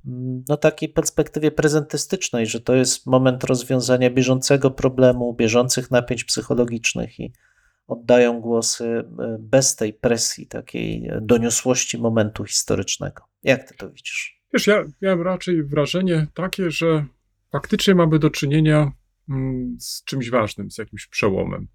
[0.06, 7.20] mm, no, takiej perspektywie prezentystycznej, że to jest moment rozwiązania bieżącego problemu, bieżących napięć psychologicznych
[7.20, 7.34] i
[7.88, 13.24] oddają głosy e, bez tej presji, takiej doniosłości momentu historycznego.
[13.44, 14.42] Jak ty to widzisz?
[14.54, 17.06] Wiesz, ja miałem raczej wrażenie takie, że
[17.52, 18.92] faktycznie mamy do czynienia
[19.30, 21.68] mm, z czymś ważnym, z jakimś przełomem.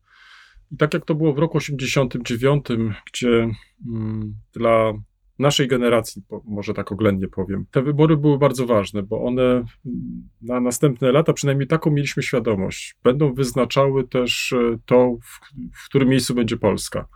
[0.71, 2.66] I tak jak to było w roku 89,
[3.12, 3.51] gdzie
[3.87, 4.93] mm, dla
[5.41, 9.66] naszej generacji, może tak oględnie powiem, te wybory były bardzo ważne, bo one mm,
[10.43, 15.41] na następne lata, przynajmniej taką mieliśmy świadomość, będą wyznaczały też e, to, w,
[15.83, 17.09] w którym miejscu będzie Polska,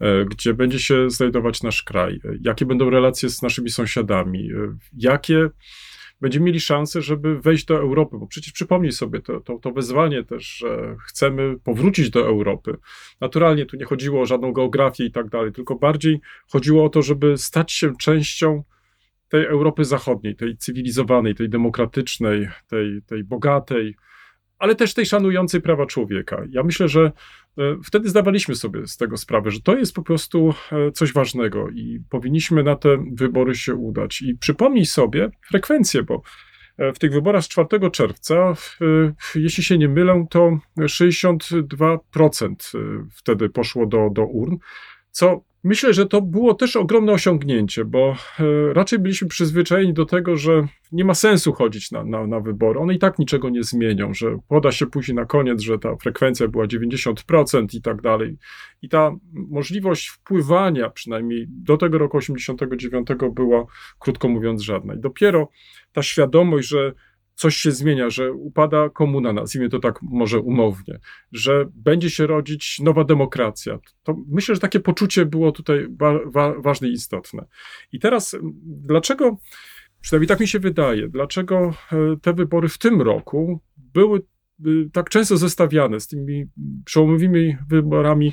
[0.00, 4.50] e, gdzie będzie się znajdować nasz kraj, e, jakie będą relacje z naszymi sąsiadami,
[4.92, 5.50] jakie
[6.20, 10.24] będziemy mieli szansę, żeby wejść do Europy, bo przecież przypomnij sobie to, to, to wezwanie
[10.24, 12.76] też, że chcemy powrócić do Europy.
[13.20, 16.20] Naturalnie tu nie chodziło o żadną geografię i tak dalej, tylko bardziej
[16.52, 18.62] chodziło o to, żeby stać się częścią
[19.28, 23.94] tej Europy Zachodniej, tej cywilizowanej, tej demokratycznej, tej, tej bogatej,
[24.58, 26.42] ale też tej szanującej prawa człowieka.
[26.50, 27.12] Ja myślę, że
[27.58, 31.68] e, wtedy zdawaliśmy sobie z tego sprawę, że to jest po prostu e, coś ważnego
[31.68, 34.22] i powinniśmy na te wybory się udać.
[34.22, 36.22] I przypomnij sobie frekwencję, bo
[36.78, 38.54] e, w tych wyborach z 4 czerwca,
[39.34, 42.80] jeśli się nie mylę, to 62% e,
[43.14, 44.56] wtedy poszło do, do urn,
[45.10, 50.36] co Myślę, że to było też ogromne osiągnięcie, bo e, raczej byliśmy przyzwyczajeni do tego,
[50.36, 52.80] że nie ma sensu chodzić na, na, na, wybory.
[52.80, 56.48] One i tak niczego nie zmienią, że poda się później na koniec, że ta frekwencja
[56.48, 58.36] była 90% i tak dalej.
[58.82, 63.66] I ta możliwość wpływania, przynajmniej do tego roku 89, była,
[63.98, 64.94] krótko mówiąc, żadna.
[64.94, 65.48] I dopiero
[65.92, 66.92] ta świadomość, że
[67.38, 70.98] coś się zmienia, że upada komuna, nazwijmy to tak może umownie,
[71.32, 73.78] że będzie się rodzić nowa demokracja.
[74.02, 77.46] To myślę, że takie poczucie było tutaj wa wa ważne i istotne.
[77.92, 79.36] I teraz dlaczego,
[80.00, 84.22] przynajmniej tak mi się wydaje, dlaczego e, te wybory w tym roku były
[84.66, 86.46] y, tak często zestawiane z tymi
[86.84, 88.32] przełomowymi wyborami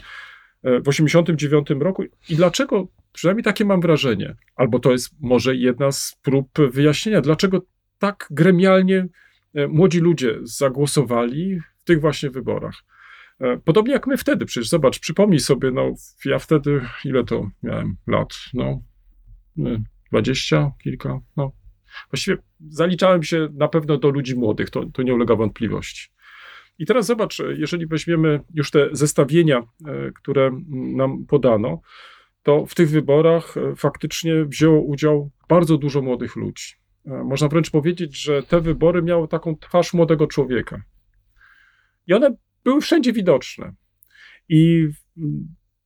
[0.63, 5.91] e, w 89 roku i dlaczego, przynajmniej takie mam wrażenie, albo to jest może jedna
[5.91, 7.61] z prób wyjaśnienia, dlaczego
[7.99, 9.07] tak gremialnie
[9.53, 12.83] e, młodzi ludzie zagłosowali w tych właśnie wyborach.
[13.39, 15.93] E, podobnie jak my wtedy, przecież zobacz, przypomnij sobie, no
[16.25, 18.81] ja wtedy, ile to miałem lat, no
[19.59, 21.51] e, dwadzieścia, kilka, no
[22.11, 22.37] właściwie
[22.69, 26.09] zaliczałem się na pewno do ludzi młodych, to, to nie ulega wątpliwości.
[26.79, 29.63] I teraz zobacz, jeżeli weźmiemy już te zestawienia,
[30.15, 31.81] które nam podano,
[32.43, 36.73] to w tych wyborach faktycznie wzięło udział bardzo dużo młodych ludzi.
[37.05, 40.83] Można wręcz powiedzieć, że te wybory miały taką twarz młodego człowieka.
[42.07, 43.73] I one były wszędzie widoczne.
[44.49, 44.87] I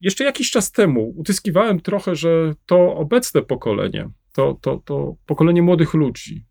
[0.02, 5.94] jeszcze jakiś czas temu utyskiwałem trochę, że to obecne pokolenie, to, to, to pokolenie młodych
[5.94, 6.46] ludzi,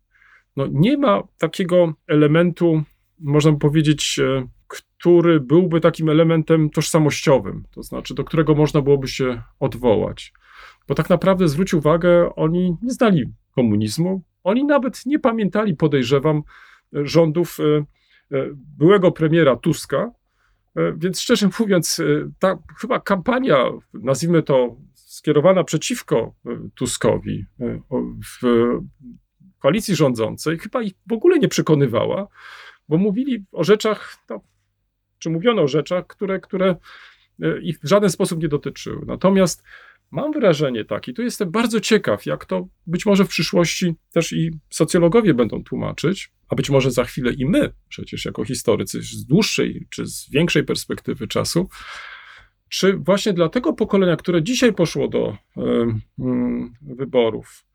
[0.55, 2.83] no nie ma takiego elementu,
[3.19, 9.41] można powiedzieć, e, który byłby takim elementem tożsamościowym, to znaczy do którego można byłoby się
[9.59, 10.33] odwołać.
[10.87, 13.25] Bo tak naprawdę zwróć uwagę, oni nie znali
[13.59, 16.43] komunizmu, oni nawet nie pamiętali, podejrzewam,
[16.93, 17.63] rządów e,
[18.37, 20.11] e, byłego premiera Tuska.
[20.75, 22.01] E, więc szczerze mówiąc,
[22.39, 23.57] ta chyba kampania,
[23.93, 26.33] nazwijmy to, skierowana przeciwko
[26.75, 27.45] Tuskowi
[28.41, 28.47] w
[29.59, 32.27] koalicji rządzącej, chyba ich w ogóle nie przekonywała,
[32.89, 34.41] bo mówili o rzeczach, no,
[35.19, 36.75] czy mówiono o rzeczach, które, które
[37.61, 39.05] ich w żaden sposób nie dotyczyły.
[39.05, 39.63] Natomiast
[40.11, 44.51] Mam wrażenie takie, tu jestem bardzo ciekaw, jak to być może w przyszłości też i
[44.69, 49.87] socjologowie będą tłumaczyć, a być może za chwilę i my, przecież jako historycy z dłuższej
[49.89, 51.69] czy z większej perspektywy czasu,
[52.69, 57.65] czy właśnie dla tego pokolenia, które dzisiaj poszło do y, y, wyborów,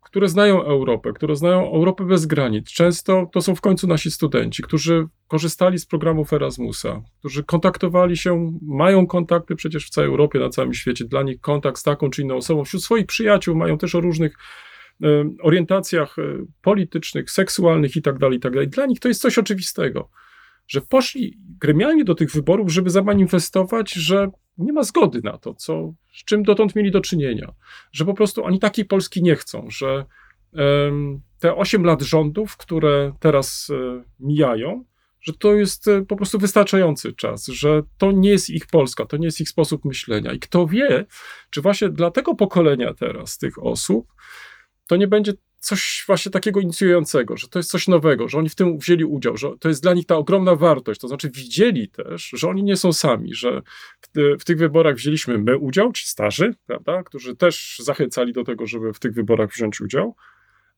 [0.00, 2.70] które znają Europę, które znają Europę bez granic.
[2.70, 8.58] Często to są w końcu nasi studenci, którzy korzystali z programów Erasmusa, którzy kontaktowali się,
[8.62, 11.04] mają kontakty przecież w całej Europie, na całym świecie.
[11.04, 14.36] Dla nich kontakt z taką czy inną osobą, wśród swoich przyjaciół mają też o różnych
[15.02, 15.06] e,
[15.42, 16.22] orientacjach e,
[16.62, 18.60] politycznych, seksualnych itd., tak itd.
[18.60, 20.10] Tak Dla nich to jest coś oczywistego,
[20.68, 25.92] że poszli gremialnie do tych wyborów, żeby zamanifestować, że nie ma zgody na to, co,
[26.12, 27.52] z czym dotąd mieli do czynienia.
[27.92, 30.04] Że po prostu oni takiej Polski nie chcą, że
[31.38, 34.84] te 8 lat rządów, które teraz um, mijają,
[35.20, 39.16] że to jest e, po prostu wystarczający czas, że to nie jest ich Polska, to
[39.16, 40.32] nie jest ich sposób myślenia.
[40.32, 41.06] I kto wie,
[41.50, 44.12] czy właśnie dla tego pokolenia teraz, tych osób,
[44.86, 48.54] to nie będzie coś właśnie takiego inicjującego, że to jest coś nowego, że oni w
[48.54, 51.00] tym wzięli udział, że to jest dla nich ta ogromna wartość.
[51.00, 53.62] To znaczy widzieli też, że oni nie są sami, że
[54.00, 54.08] w,
[54.40, 58.92] w tych wyborach wzięliśmy my udział, ci starzy, prawda, którzy też zachęcali do tego, żeby
[58.92, 60.16] w tych wyborach wziąć udział,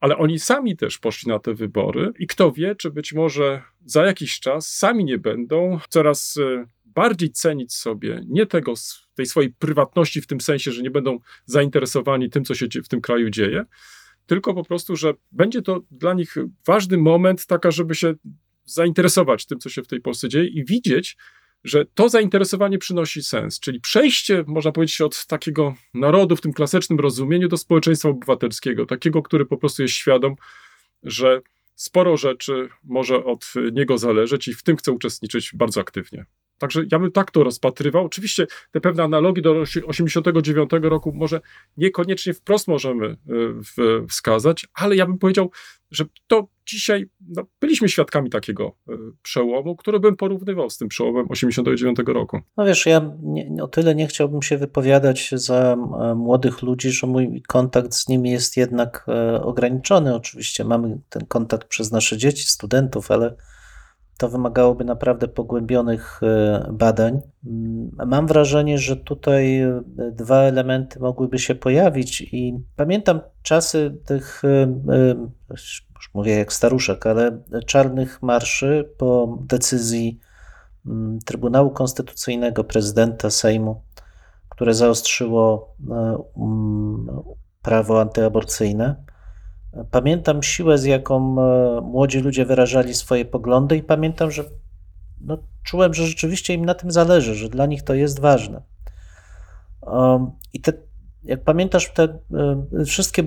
[0.01, 4.07] ale oni sami też poszli na te wybory i kto wie, czy być może za
[4.07, 8.74] jakiś czas sami nie będą coraz e, bardziej cenić sobie nie tego,
[9.14, 13.01] tej swojej prywatności w tym sensie, że nie będą zainteresowani tym, co się w tym
[13.01, 13.64] kraju dzieje,
[14.31, 16.35] tylko po prostu, że będzie to dla nich
[16.66, 18.14] ważny moment, taka, żeby się
[18.64, 21.16] zainteresować tym, co się w tej Polsce dzieje i widzieć,
[21.64, 27.01] że to zainteresowanie przynosi sens, czyli przejście, można powiedzieć, od takiego narodu w tym klasycznym
[27.01, 30.35] rozumieniu do społeczeństwa obywatelskiego, takiego, który po prostu jest świadom,
[31.03, 31.41] że
[31.74, 36.24] sporo rzeczy może od niego zależeć i w tym chce uczestniczyć bardzo aktywnie.
[36.61, 38.05] Także ja bym tak to rozpatrywał.
[38.05, 41.41] Oczywiście te pewne analogie do 89 roku może
[41.77, 43.17] niekoniecznie wprost możemy e,
[44.09, 45.51] wskazać, ale ja bym powiedział,
[45.91, 48.93] że to dzisiaj no, byliśmy świadkami takiego e,
[49.23, 52.41] przełomu, który bym porównywał z tym przełomem 89 roku.
[52.57, 57.07] No wiesz, ja nie, o tyle nie chciałbym się wypowiadać za e, młodych ludzi, że
[57.07, 59.07] mój kontakt z nimi jest jednak
[59.43, 60.15] ograniczony.
[60.15, 63.37] Oczywiście mamy ten kontakt przez nasze dzieci, studentów, ale
[64.21, 67.21] to wymagałoby naprawdę pogłębionych e, badań.
[67.47, 74.43] Mm, mam wrażenie, że tutaj e, dwa elementy mogłyby się pojawić, i pamiętam czasy tych,
[74.45, 74.66] e,
[75.51, 80.21] już mówię jak staruszek, ale czarnych marszy po decyzji
[80.87, 83.83] mm, Trybunału Konstytucyjnego, prezydenta Sejmu
[84.61, 85.75] które zaostrzyło
[86.35, 87.07] um,
[87.62, 88.97] prawo antyaborcyjne.
[89.91, 91.21] Pamiętam siłę, z jaką
[91.83, 94.45] młodzi ludzie wyrażali swoje poglądy, i pamiętam, że
[95.21, 98.62] no, czułem, że rzeczywiście im na tym zależy, że dla nich to jest ważne.
[99.83, 100.73] Um, I te,
[101.23, 102.18] jak pamiętasz, te
[102.81, 103.25] y, wszystkie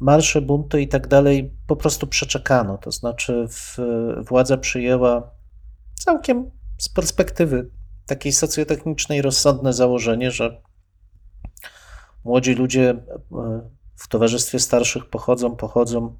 [0.00, 2.78] marsze, bunty i tak dalej po prostu przeczekano.
[2.78, 3.78] To znaczy, w,
[4.28, 5.30] władza przyjęła
[5.94, 7.70] całkiem z perspektywy
[8.06, 10.60] takiej socjotechnicznej rozsądne założenie, że
[12.24, 12.96] młodzi ludzie y,
[13.96, 16.16] w towarzystwie starszych pochodzą, pochodzą,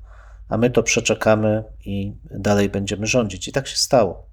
[0.49, 3.49] a my to przeczekamy i dalej będziemy rządzić.
[3.49, 4.27] I tak się stało.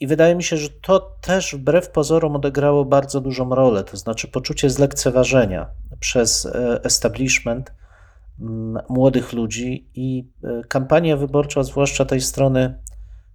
[0.00, 4.28] I wydaje mi się, że to też wbrew pozorom odegrało bardzo dużą rolę, to znaczy
[4.28, 5.66] poczucie zlekceważenia
[6.00, 7.72] przez e, establishment
[8.88, 12.78] młodych ludzi i e, kampania wyborcza, zwłaszcza tej strony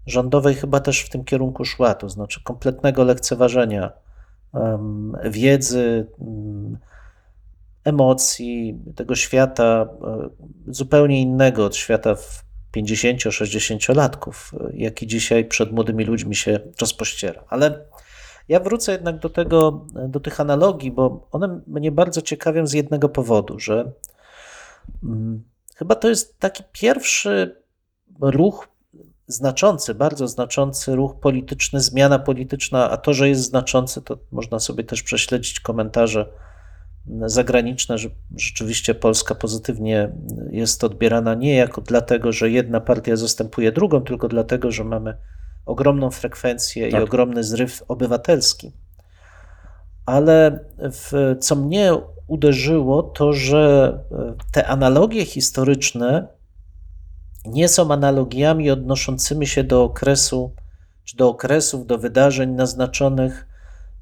[0.06, 3.92] rządowej, chyba też w tym kierunku szła, to znaczy kompletnego lekceważenia
[5.24, 6.08] wiedzy,
[7.86, 10.30] emocji, tego świata e,
[10.68, 12.46] zupełnie innego od świata w
[12.78, 14.34] 50-60-latków,
[14.74, 17.44] jaki dzisiaj przed młodymi ludźmi się rozpościera.
[17.50, 17.86] Ale
[18.48, 23.10] ja wrócę jednak do tego, do tych analogii, bo one mnie bardzo ciekawią z jednego
[23.10, 23.92] powodu, że
[25.02, 25.44] hmm,
[25.76, 27.56] chyba to jest taki pierwszy
[28.22, 28.68] ruch
[29.28, 34.84] znaczący, bardzo znaczący ruch polityczny, zmiana polityczna, a to, że jest znaczący, to można sobie
[34.84, 36.30] też prześledzić komentarze
[37.26, 40.12] zagraniczne, że rzeczywiście Polska pozytywnie
[40.52, 45.18] jest odbierana nie jako dlatego, że jedna partia zastępuje drugą, tylko dlatego, że mamy
[45.66, 47.02] ogromną frekwencję tak.
[47.02, 48.72] i ogromny zryw obywatelski.
[50.06, 51.94] Ale w, co mnie
[52.28, 53.94] uderzyło, to że
[54.52, 56.28] te analogie historyczne
[57.46, 60.54] nie są analogiami odnoszącymi się do okresu,
[61.04, 63.48] czy do okresów, do wydarzeń naznaczonych.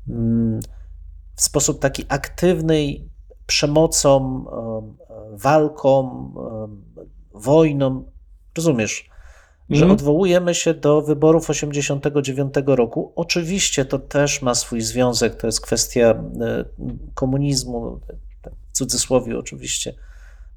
[0.08, 0.60] Hmm,
[1.36, 2.86] w sposób taki aktywny
[3.45, 4.45] przemocą,
[5.31, 6.34] walką,
[7.34, 8.11] wojną.
[8.57, 9.09] Rozumiesz,
[9.69, 9.91] że mm.
[9.91, 13.13] odwołujemy się do wyborów 89 roku.
[13.15, 16.65] Oczywiście to też ma swój związek, to jest kwestia e,
[17.13, 17.99] komunizmu,
[18.71, 19.93] w cudzysłowie oczywiście,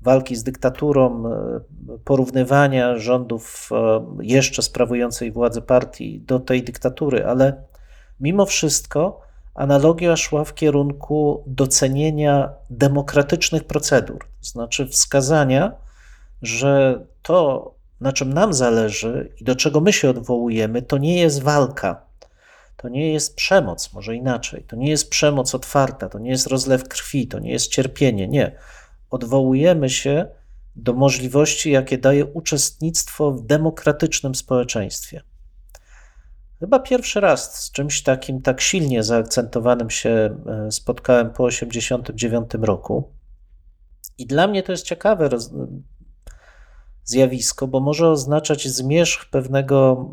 [0.01, 1.61] walki z dyktaturą, e,
[2.05, 7.65] porównywania rządów e, jeszcze sprawującej władzę partii do tej dyktatury, ale
[8.21, 9.26] mimo wszystko
[9.57, 15.73] analogia szła w kierunku docenienia demokratycznych procedur, to znaczy wskazania,
[16.43, 21.43] że to, na czym nam zależy i do czego my się odwołujemy, to nie jest
[21.43, 22.07] walka,
[22.77, 26.89] to nie jest przemoc, może inaczej, to nie jest przemoc otwarta, to nie jest rozlew
[26.89, 28.53] krwi, to nie jest cierpienie, nie.
[29.11, 30.27] Odwołujemy się
[30.77, 35.23] do możliwości, jakie daje uczestnictwo w demokratycznym społeczeństwie.
[36.61, 40.11] Chyba pierwszy raz z czymś takim tak silnie zaakcentowanym się
[40.47, 43.13] e, spotkałem po 1989 roku.
[44.19, 45.51] I dla mnie to jest ciekawe roz...
[47.05, 50.11] zjawisko, bo może oznaczać zmierzch pewnego,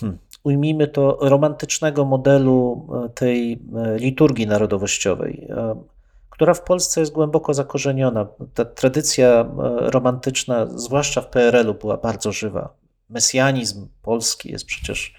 [0.00, 5.48] hmm, ujmijmy to, romantycznego modelu e, tej e, liturgii narodowościowej,
[6.30, 8.26] która w Polsce jest głęboko zakorzeniona.
[8.54, 15.14] Ta tradycja romantyczna, zwłaszcza w PRL-u, była bardzo żywa mesjanizm polski jest przecież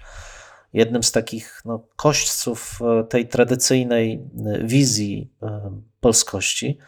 [0.72, 4.12] jednym z takich no, kośćców e, tej tradycyjnej
[4.46, 5.70] e, wizji e,
[6.00, 6.78] polskości.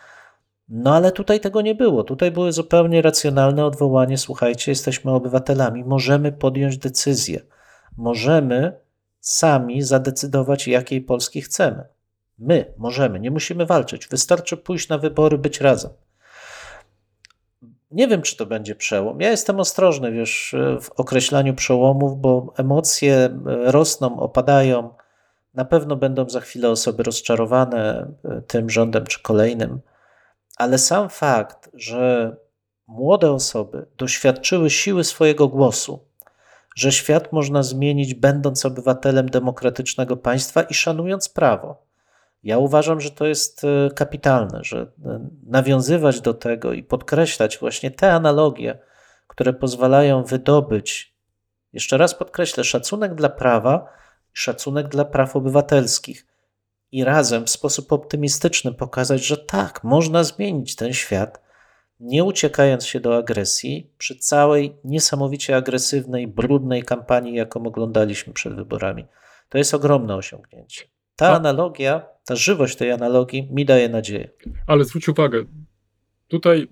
[0.68, 2.04] No ale tutaj tego nie było.
[2.04, 4.18] Tutaj były zupełnie racjonalne odwołanie.
[4.18, 7.40] Słuchajcie, jesteśmy obywatelami, możemy podjąć decyzję.
[7.96, 8.80] Możemy
[9.20, 11.84] sami zadecydować, jakiej Polski chcemy.
[12.38, 14.08] My możemy, nie musimy walczyć.
[14.08, 15.90] Wystarczy pójść na wybory, być razem.
[17.94, 19.20] Nie wiem, czy to będzie przełom.
[19.20, 23.30] Ja jestem ostrożny, wiesz, w określaniu przełomów, bo emocje e,
[23.72, 24.94] rosną, opadają.
[25.54, 29.80] Na pewno będą za chwilę osoby rozczarowane e, tym rządem czy kolejnym,
[30.56, 32.36] ale sam fakt, że
[32.86, 36.04] młode osoby doświadczyły siły swojego głosu,
[36.76, 41.83] że świat można zmienić, będąc obywatelem demokratycznego państwa i szanując prawo,
[42.44, 47.90] ja uważam, że to jest e, kapitalne, że e, nawiązywać do tego i podkreślać właśnie
[47.90, 48.78] te analogie,
[49.26, 51.14] które pozwalają wydobyć,
[51.72, 53.88] jeszcze raz podkreślę, szacunek dla prawa
[54.34, 56.26] szacunek dla praw obywatelskich.
[56.92, 61.40] I razem w sposób optymistyczny pokazać, że tak, można zmienić ten świat,
[62.00, 69.06] nie uciekając się do agresji przy całej niesamowicie agresywnej, brudnej kampanii, jaką oglądaliśmy przed wyborami.
[69.48, 70.93] To jest ogromne osiągnięcie.
[71.16, 71.36] Ta A...
[71.36, 74.30] analogia, ta żywość tej analogii mi daje nadzieję.
[74.66, 75.44] Ale zwróć uwagę,
[76.28, 76.68] tutaj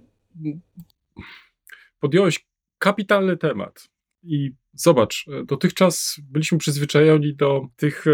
[2.00, 2.46] podjąłeś
[2.78, 3.88] kapitalny temat
[4.22, 8.04] i zobacz, dotychczas byliśmy przyzwyczajeni do tych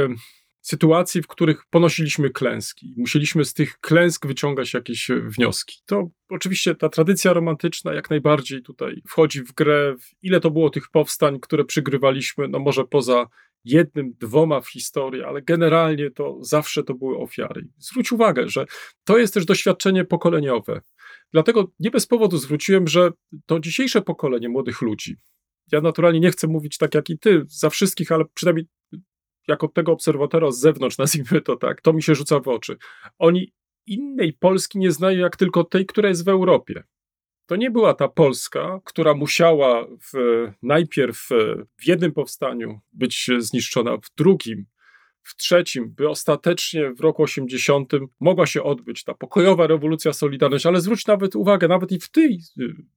[0.60, 2.94] sytuacji, w których ponosiliśmy klęski.
[2.96, 5.78] Musieliśmy z tych klęsk wyciągać jakieś wnioski.
[5.86, 9.94] To oczywiście ta tradycja romantyczna jak najbardziej tutaj wchodzi w grę.
[10.22, 13.26] Ile to było tych powstań, które przygrywaliśmy, no może poza
[13.64, 17.68] jednym, dwoma w historii, ale generalnie to zawsze to były ofiary.
[17.78, 18.66] Zwróć uwagę, że
[19.04, 20.80] to jest też doświadczenie pokoleniowe.
[21.32, 23.10] Dlatego nie bez powodu zwróciłem, że
[23.46, 25.16] to dzisiejsze pokolenie młodych ludzi,
[25.72, 28.66] ja naturalnie nie chcę mówić tak jak i ty za wszystkich, ale przynajmniej
[29.48, 32.76] jako tego obserwatora z zewnątrz, nazwijmy to tak, to mi się rzuca w oczy.
[33.18, 33.52] Oni
[33.86, 36.82] innej Polski nie znają jak tylko tej, która jest w Europie.
[37.48, 40.12] To nie była ta Polska, która musiała w,
[40.62, 41.28] najpierw
[41.76, 44.66] w jednym powstaniu być zniszczona, w drugim,
[45.22, 50.80] w trzecim, by ostatecznie w roku 80 mogła się odbyć ta pokojowa rewolucja Solidarność, ale
[50.80, 52.38] zwróć nawet uwagę, nawet i w, tej,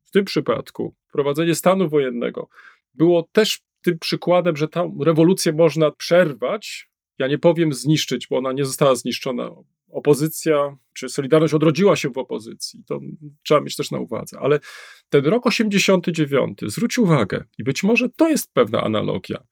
[0.04, 2.50] w tym przypadku, wprowadzenie stanu wojennego
[2.94, 6.90] było też tym przykładem, że tę rewolucję można przerwać.
[7.20, 9.52] Ja nie powiem zniszczyć, bo ona nie została zniszczona.
[9.92, 12.84] Opozycja, czy Solidarność odrodziła się w opozycji.
[12.88, 13.00] To
[13.44, 14.40] trzeba mieć też na uwadze.
[14.40, 14.60] Ale
[15.10, 19.44] ten rok 89, zwróć uwagę, i być może to jest pewna analogia,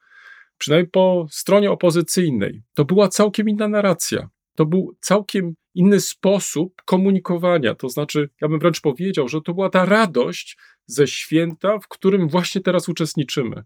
[0.58, 4.30] przynajmniej po stronie opozycyjnej, to była całkiem inna narracja.
[4.56, 7.76] To był całkiem inny sposób komunikowania.
[7.76, 10.58] To znaczy, ja bym wręcz powiedział, że to była ta radość
[10.90, 13.64] ze święta, w którym właśnie teraz uczestniczymy.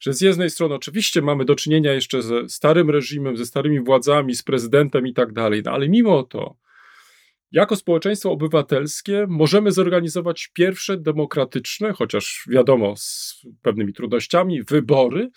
[0.00, 4.34] Że z jednej strony oczywiście mamy do czynienia jeszcze ze starym reżimem, ze starymi władzami,
[4.34, 6.56] z prezydentem i tak dalej, no ale mimo to,
[7.52, 15.30] jako społeczeństwo obywatelskie możemy zorganizować pierwsze demokratyczne, chociaż wiadomo, z pewnymi trudnościami, wybory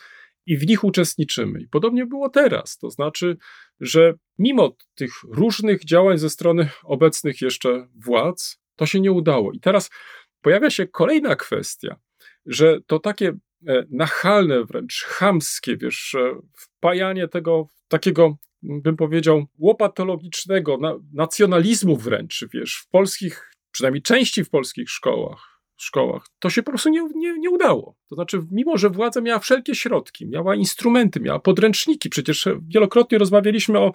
[0.46, 1.62] i w nich uczestniczymy.
[1.62, 2.78] I podobnie było teraz.
[2.78, 3.38] To znaczy,
[3.80, 9.52] że mimo tych różnych działań ze strony obecnych jeszcze władz, to się nie udało.
[9.52, 9.90] I teraz
[10.46, 11.96] pojawia się kolejna kwestia,
[12.46, 13.34] że to takie
[13.68, 16.16] e, nachalne, wręcz chamskie, wiesz,
[16.58, 20.78] wpajanie tego takiego, bym powiedział, łopatologicznego
[21.14, 26.89] nacjonalizmu wręcz, wiesz, w polskich, przynajmniej części w polskich szkołach, szkołach, to się po prostu
[26.89, 27.96] nie, nie, nie udało.
[28.10, 33.80] To znaczy, mimo że władza miała wszelkie środki, miała instrumenty, miała podręczniki, przecież wielokrotnie rozmawialiśmy
[33.80, 33.91] o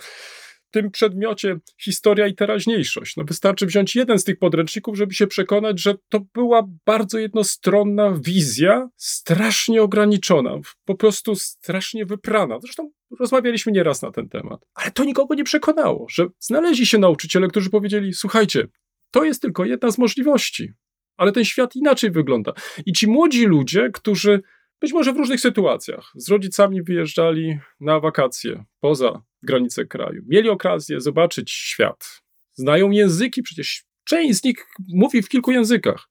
[0.70, 3.16] tym przedmiocie historia i teraźniejszość.
[3.16, 8.18] No wystarczy wziąć jeden z tych podręczników, żeby się przekonać, że to była bardzo jednostronna
[8.20, 12.58] wizja, strasznie ograniczona, po prostu strasznie wyprana.
[12.60, 12.90] Zresztą
[13.20, 14.60] rozmawialiśmy nieraz na ten temat.
[14.74, 18.66] Ale to nikogo nie przekonało, że znaleźli się nauczyciele, którzy powiedzieli: Słuchajcie,
[19.10, 20.72] to jest tylko jedna z możliwości,
[21.16, 22.52] ale ten świat inaczej wygląda.
[22.86, 24.42] I ci młodzi ludzie, którzy
[24.80, 30.22] być może w różnych sytuacjach z rodzicami wyjeżdżali na wakacje poza granice kraju.
[30.26, 32.22] Mieli okazję zobaczyć świat.
[32.52, 36.08] Znają języki, przecież część z nich mówi w kilku językach.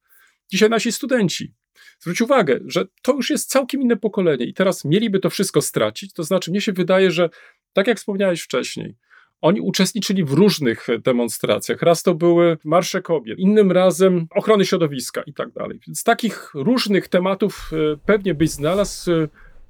[0.52, 1.54] Dzisiaj nasi studenci.
[2.00, 6.14] Zwróć uwagę, że to już jest całkiem inne pokolenie i teraz mieliby to wszystko stracić.
[6.14, 7.30] To znaczy, mnie się wydaje, że
[7.74, 8.96] tak jak wspomniałeś wcześniej,
[9.42, 11.82] oni uczestniczyli w różnych demonstracjach.
[11.82, 15.80] Raz to były marsze kobiet, innym razem ochrony środowiska i tak dalej.
[15.88, 19.28] Więc takich różnych tematów e, pewnie byś znalazł, e,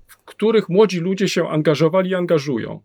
[0.08, 2.82] w których młodzi ludzie się angażowali i angażują.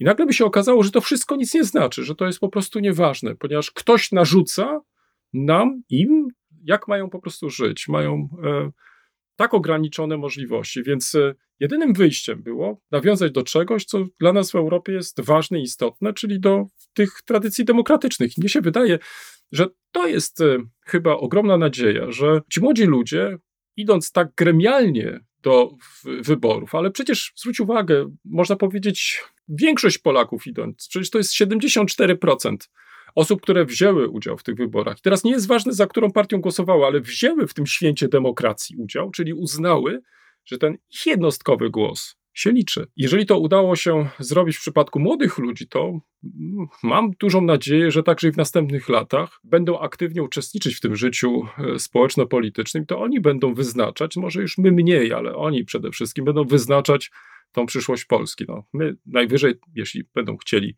[0.00, 2.48] I nagle by się okazało, że to wszystko nic nie znaczy, że to jest po
[2.48, 4.80] prostu nieważne, ponieważ ktoś narzuca
[5.32, 6.28] nam, im,
[6.64, 7.88] jak mają po prostu żyć.
[7.88, 8.70] Mają e,
[9.36, 14.54] tak ograniczone możliwości, więc e, jedynym wyjściem było nawiązać do czegoś, co dla nas w
[14.54, 18.38] Europie jest ważne i istotne, czyli do tych tradycji demokratycznych.
[18.38, 18.98] I mnie się wydaje,
[19.52, 23.38] że to jest e, chyba ogromna nadzieja, że ci młodzi ludzie,
[23.76, 25.70] idąc tak gremialnie do
[26.04, 32.56] wyborów, ale przecież zwróć uwagę, można powiedzieć, większość Polaków idąc, przecież to jest 74%
[33.14, 35.00] osób, które wzięły udział w tych wyborach.
[35.00, 39.10] Teraz nie jest ważne, za którą partią głosowały, ale wzięły w tym święcie demokracji udział,
[39.10, 40.00] czyli uznały,
[40.44, 42.86] że ten jednostkowy głos się liczy.
[42.96, 46.00] Jeżeli to udało się zrobić w przypadku młodych ludzi, to
[46.82, 51.42] mam dużą nadzieję, że także i w następnych latach będą aktywnie uczestniczyć w tym życiu
[51.58, 52.86] e, społeczno-politycznym.
[52.86, 57.10] To oni będą wyznaczać, może już my mniej, ale oni przede wszystkim będą wyznaczać
[57.52, 58.44] tą przyszłość Polski.
[58.48, 60.76] No, my najwyżej, jeśli będą chcieli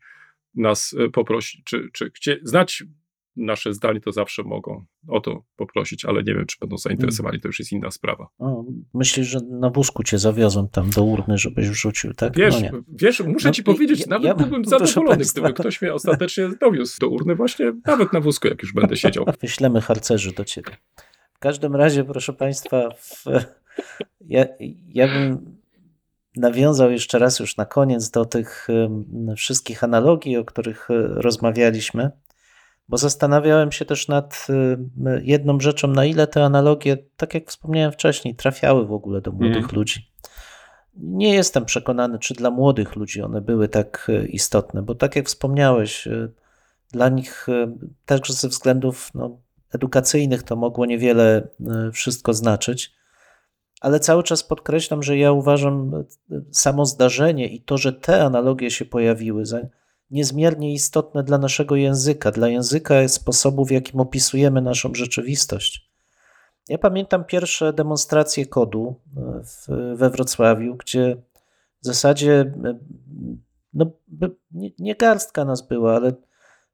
[0.55, 2.83] nas e, poprosić, czy, czy chcie, znać
[3.35, 7.47] nasze zdanie, to zawsze mogą o to poprosić, ale nie wiem, czy będą zainteresowani, to
[7.47, 8.27] już jest inna sprawa.
[8.39, 12.37] O, myślisz, że na wózku cię zawiozą tam do urny, żebyś wrzucił, tak?
[12.37, 15.93] Wiesz, no wiesz muszę no, ci powiedzieć, ja, nawet ja, byłbym zadowolony, gdyby ktoś mnie
[15.93, 19.25] ostatecznie dowiózł do urny, właśnie nawet na wózku, jak już będę siedział.
[19.41, 20.71] Wyślemy harcerzy do ciebie.
[21.33, 23.25] W każdym razie, proszę Państwa, w,
[24.21, 24.45] ja,
[24.87, 25.55] ja bym
[26.35, 28.67] nawiązał jeszcze raz już na koniec do tych
[29.37, 32.11] wszystkich analogii, o których e, rozmawialiśmy,
[32.87, 34.47] bo zastanawiałem się też nad
[35.21, 39.57] jedną rzeczą, na ile te analogie, tak jak wspomniałem wcześniej, trafiały w ogóle do młodych
[39.57, 39.69] mm.
[39.73, 40.11] ludzi.
[40.97, 45.27] Nie jestem przekonany, czy dla młodych ludzi one były tak e, istotne, bo tak jak
[45.27, 46.29] wspomniałeś, e,
[46.91, 47.47] dla nich
[48.05, 49.37] także ze względów no,
[49.73, 51.47] edukacyjnych to mogło niewiele
[51.93, 52.93] wszystko znaczyć.
[53.81, 56.03] Ale cały czas podkreślam, że ja uważam
[56.51, 59.45] samo zdarzenie i to, że te analogie się pojawiły,
[60.13, 65.89] niezmiernie istotne dla naszego języka, dla języka sposobu, w jakim opisujemy naszą rzeczywistość.
[66.69, 71.17] Ja pamiętam pierwsze demonstracje kodu e, w, we Wrocławiu, gdzie
[71.81, 72.79] w zasadzie e,
[73.73, 73.85] no,
[74.51, 76.13] nie, nie garstka nas była, ale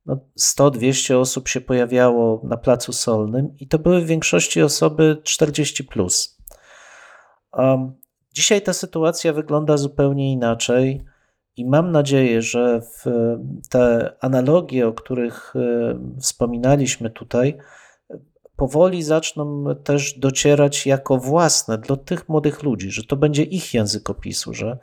[0.05, 5.83] no 100-200 osób się pojawiało na Placu Solnym i to były w większości osoby 40+.
[5.87, 6.37] Plus.
[7.53, 7.93] Um,
[8.33, 11.05] dzisiaj ta sytuacja wygląda zupełnie inaczej
[11.59, 12.81] i mam nadzieję, że
[13.69, 15.59] te analogie, o których e,
[16.19, 17.57] wspominaliśmy tutaj,
[18.55, 24.09] powoli zaczną też docierać jako własne dla tych młodych ludzi, że to będzie ich język
[24.09, 24.77] opisu, że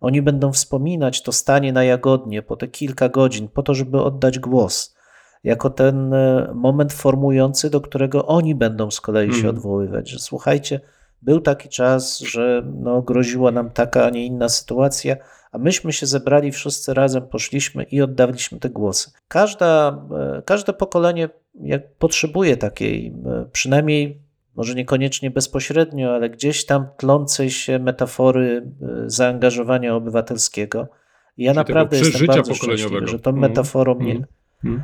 [0.00, 4.38] oni będą wspominać to stanie na jagodnie po te kilka godzin, po to, żeby oddać
[4.38, 4.96] głos,
[5.44, 9.56] jako ten e, moment formujący, do którego oni będą z kolei się Mhm.
[9.56, 10.80] odwoływać, że słuchajcie,
[11.22, 15.16] był taki czas, że no, groziła nam taka, a nie inna sytuacja,
[15.52, 19.10] a myśmy się zebrali wszyscy razem, poszliśmy i oddaliśmy te głosy.
[19.28, 20.02] Każda,
[20.38, 24.22] e, każde pokolenie jak potrzebuje takiej, e, przynajmniej
[24.56, 30.88] może niekoniecznie bezpośrednio, ale gdzieś tam tlącej się metafory e, zaangażowania obywatelskiego.
[31.36, 34.12] I ja Czyli tego naprawdę jestem bardzo szczęśliwy, że tą metaforą nie...
[34.12, 34.26] Mhm.
[34.64, 34.82] Mhm.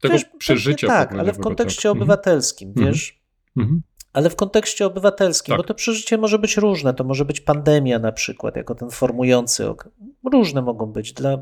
[0.00, 1.90] Tego Wiesz, przeżycia Tak, ale w kontekście tak.
[1.90, 2.02] Mhm.
[2.02, 2.86] obywatelskim, Mhm.
[2.86, 3.20] wiesz,
[3.56, 3.82] Mhm.
[4.16, 5.58] Ale w kontekście obywatelskim, Tak.
[5.58, 6.94] bo to przeżycie może być różne.
[6.94, 9.68] To może być pandemia na przykład, jako ten formujący.
[9.68, 9.88] ok-
[10.32, 11.38] Różne mogą być dla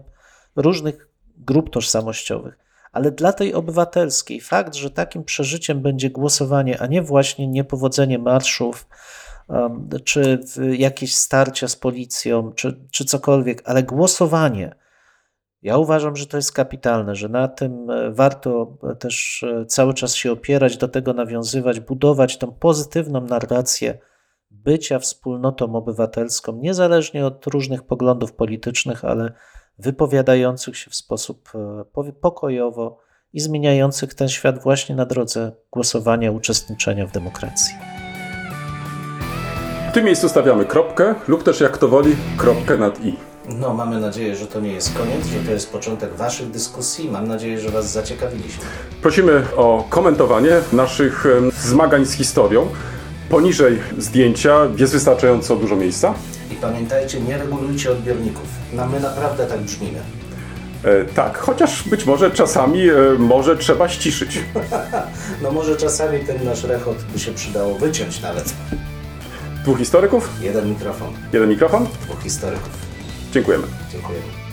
[0.57, 2.59] różnych grup tożsamościowych.
[2.93, 8.87] Ale dla tej obywatelskiej fakt, że takim przeżyciem będzie głosowanie, a nie właśnie niepowodzenie marszów,
[10.05, 10.41] czy
[10.73, 14.75] jakieś starcia z policją, czy, czy cokolwiek, ale głosowanie.
[15.65, 19.95] Ja uważam, że to jest kapitalne, że na tym e, warto e, też e, cały
[19.95, 23.99] czas się opierać, do tego nawiązywać, budować tą pozytywną narrację
[24.51, 29.33] bycia wspólnotą obywatelską, niezależnie od różnych poglądów politycznych, ale
[29.79, 31.53] wypowiadających się w sposób
[32.21, 32.99] pokojowo
[33.33, 37.75] i zmieniających ten świat właśnie na drodze głosowania, uczestniczenia w demokracji.
[39.91, 43.34] W tym miejscu stawiamy kropkę lub też jak to woli kropkę nad i.
[43.49, 47.11] No, mamy nadzieję, że to nie jest koniec, że to jest początek Waszych dyskusji.
[47.11, 48.65] Mam nadzieję, że Was zaciekawiliśmy.
[49.03, 51.25] Prosimy o komentowanie naszych
[51.61, 52.67] zmagań z historią.
[53.29, 56.15] Poniżej zdjęcia jest wystarczająco dużo miejsca.
[56.53, 58.47] I pamiętajcie, nie regulujcie odbiorników.
[58.73, 59.99] No, my naprawdę tak brzmimy.
[60.85, 64.39] E, tak, chociaż być może czasami e, może trzeba ściszyć.
[65.43, 68.55] No może czasami ten nasz rechot by się przydało wyciąć nawet.
[69.63, 71.87] Dwóch historyków, Jeden mikrofon, jeden mikrofon.
[72.03, 72.84] dwóch historyków.
[73.35, 73.67] Dziękujemy.
[73.93, 74.44] Dziękujemy.